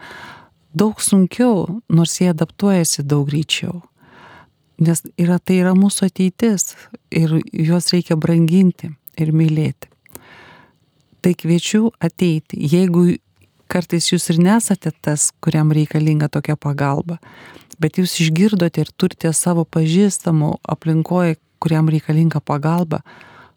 daug 0.78 1.02
sunkiau, 1.02 1.82
nors 1.90 2.20
jie 2.20 2.30
adaptuojasi 2.30 3.08
daug 3.10 3.26
greičiau. 3.32 3.82
Nes 4.86 5.02
yra, 5.18 5.40
tai 5.40 5.64
yra 5.64 5.74
mūsų 5.74 6.12
ateitis 6.12 6.76
ir 7.10 7.40
juos 7.50 7.94
reikia 7.96 8.20
branginti 8.20 8.92
ir 9.18 9.32
mylėti. 9.34 9.90
Tai 11.24 11.32
kviečiu 11.34 11.88
ateiti, 12.04 12.60
jeigu 12.60 13.16
kartais 13.72 14.12
jūs 14.12 14.30
ir 14.34 14.42
nesate 14.42 14.92
tas, 15.02 15.32
kuriam 15.44 15.74
reikalinga 15.76 16.30
tokia 16.32 16.56
pagalba, 16.56 17.20
bet 17.82 18.00
jūs 18.00 18.18
išgirdote 18.24 18.86
ir 18.86 18.92
turite 18.98 19.32
savo 19.34 19.66
pažįstamų 19.66 20.56
aplinkoje, 20.76 21.40
kuriam 21.60 21.90
reikalinga 21.90 22.42
pagalba, 22.44 23.02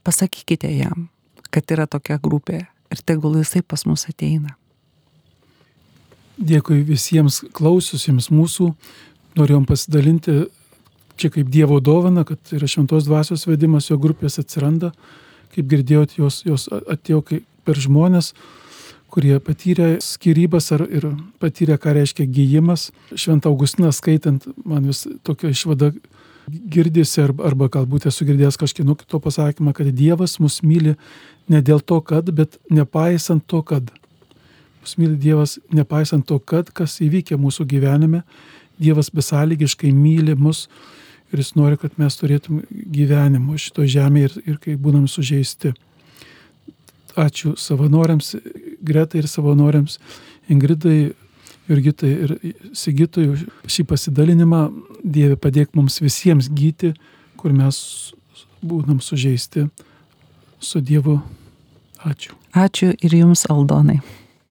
pasakykite 0.07 0.71
jam, 0.73 1.09
kad 1.53 1.69
yra 1.75 1.87
tokia 1.91 2.19
grupė 2.23 2.65
ir 2.93 3.05
tegul 3.05 3.37
jisai 3.41 3.63
pas 3.63 3.85
mus 3.89 4.07
ateina. 4.09 4.55
Dėkui 6.39 6.85
visiems 6.87 7.43
klausiusiems 7.55 8.31
mūsų. 8.31 8.71
Norėjom 9.39 9.65
pasidalinti 9.67 10.37
čia 11.19 11.31
kaip 11.35 11.51
Dievo 11.51 11.81
dovana, 11.83 12.23
kad 12.25 12.39
yra 12.55 12.69
šventos 12.71 13.09
dvasios 13.09 13.45
vedimas, 13.49 13.91
jo 13.91 13.99
grupės 13.99 14.39
atsiranda. 14.39 14.93
Kaip 15.55 15.67
girdėjot, 15.71 16.15
jos, 16.21 16.43
jos 16.47 16.69
atėjo 16.71 17.25
per 17.67 17.81
žmonės, 17.83 18.33
kurie 19.13 19.39
patyrė 19.41 19.97
skirybas 20.05 20.71
ar 20.77 20.85
ir 20.87 21.09
patyrė, 21.43 21.79
ką 21.81 21.95
reiškia 21.97 22.27
gyjimas. 22.29 22.91
Šventą 23.15 23.51
Augustiną 23.53 23.93
skaitant, 23.95 24.45
man 24.69 24.89
vis 24.89 25.07
tokia 25.27 25.53
išvada 25.55 25.93
girdisi 26.49 27.23
arba, 27.23 27.47
arba 27.49 27.69
galbūt 27.73 28.09
esu 28.09 28.27
girdėjęs 28.29 28.59
kažkieno 28.61 28.97
kito 28.99 29.21
pasakymą, 29.25 29.75
kad 29.77 29.91
Dievas 29.97 30.39
mus 30.43 30.61
myli 30.63 30.97
ne 31.49 31.63
dėl 31.65 31.81
to, 31.81 32.01
kad, 32.01 32.31
bet 32.35 32.61
nepaisant 32.71 33.45
to, 33.47 33.63
kad. 33.63 33.91
Mus 34.83 34.95
myli 35.01 35.17
Dievas 35.21 35.59
nepaisant 35.75 36.27
to, 36.29 36.39
kad, 36.39 36.71
kas 36.73 37.01
įvykė 37.05 37.37
mūsų 37.41 37.67
gyvenime. 37.69 38.23
Dievas 38.79 39.11
besąlygiškai 39.11 39.91
myli 39.93 40.37
mus 40.39 40.69
ir 41.33 41.43
jis 41.43 41.55
nori, 41.59 41.77
kad 41.81 41.97
mes 42.01 42.17
turėtum 42.17 42.63
gyvenimo 42.71 43.59
šito 43.61 43.85
žemėje 43.85 44.31
ir, 44.31 44.39
ir 44.55 44.61
kai 44.63 44.77
būnam 44.81 45.09
sužeisti. 45.11 45.75
Ačiū 47.17 47.55
savanoriams, 47.59 48.35
Gretai 48.85 49.23
ir 49.23 49.29
savanoriams, 49.31 49.99
Ingridai, 50.49 51.13
Jurgitai 51.69 52.11
ir 52.25 52.37
Sigitui 52.77 53.29
už 53.33 53.47
šį 53.69 53.85
pasidalinimą. 53.89 54.63
Dieve 55.05 55.37
padėk 55.41 55.75
mums 55.79 56.01
visiems 56.03 56.49
gyti, 56.51 56.95
kur 57.39 57.53
mes 57.55 57.79
būnam 58.65 59.03
sužeisti 59.05 59.69
su 60.61 60.81
Dievu. 60.81 61.21
Ačiū. 62.05 62.35
Ačiū 62.55 62.95
ir 62.95 63.15
jums, 63.15 63.45
Aldonai. 63.51 64.01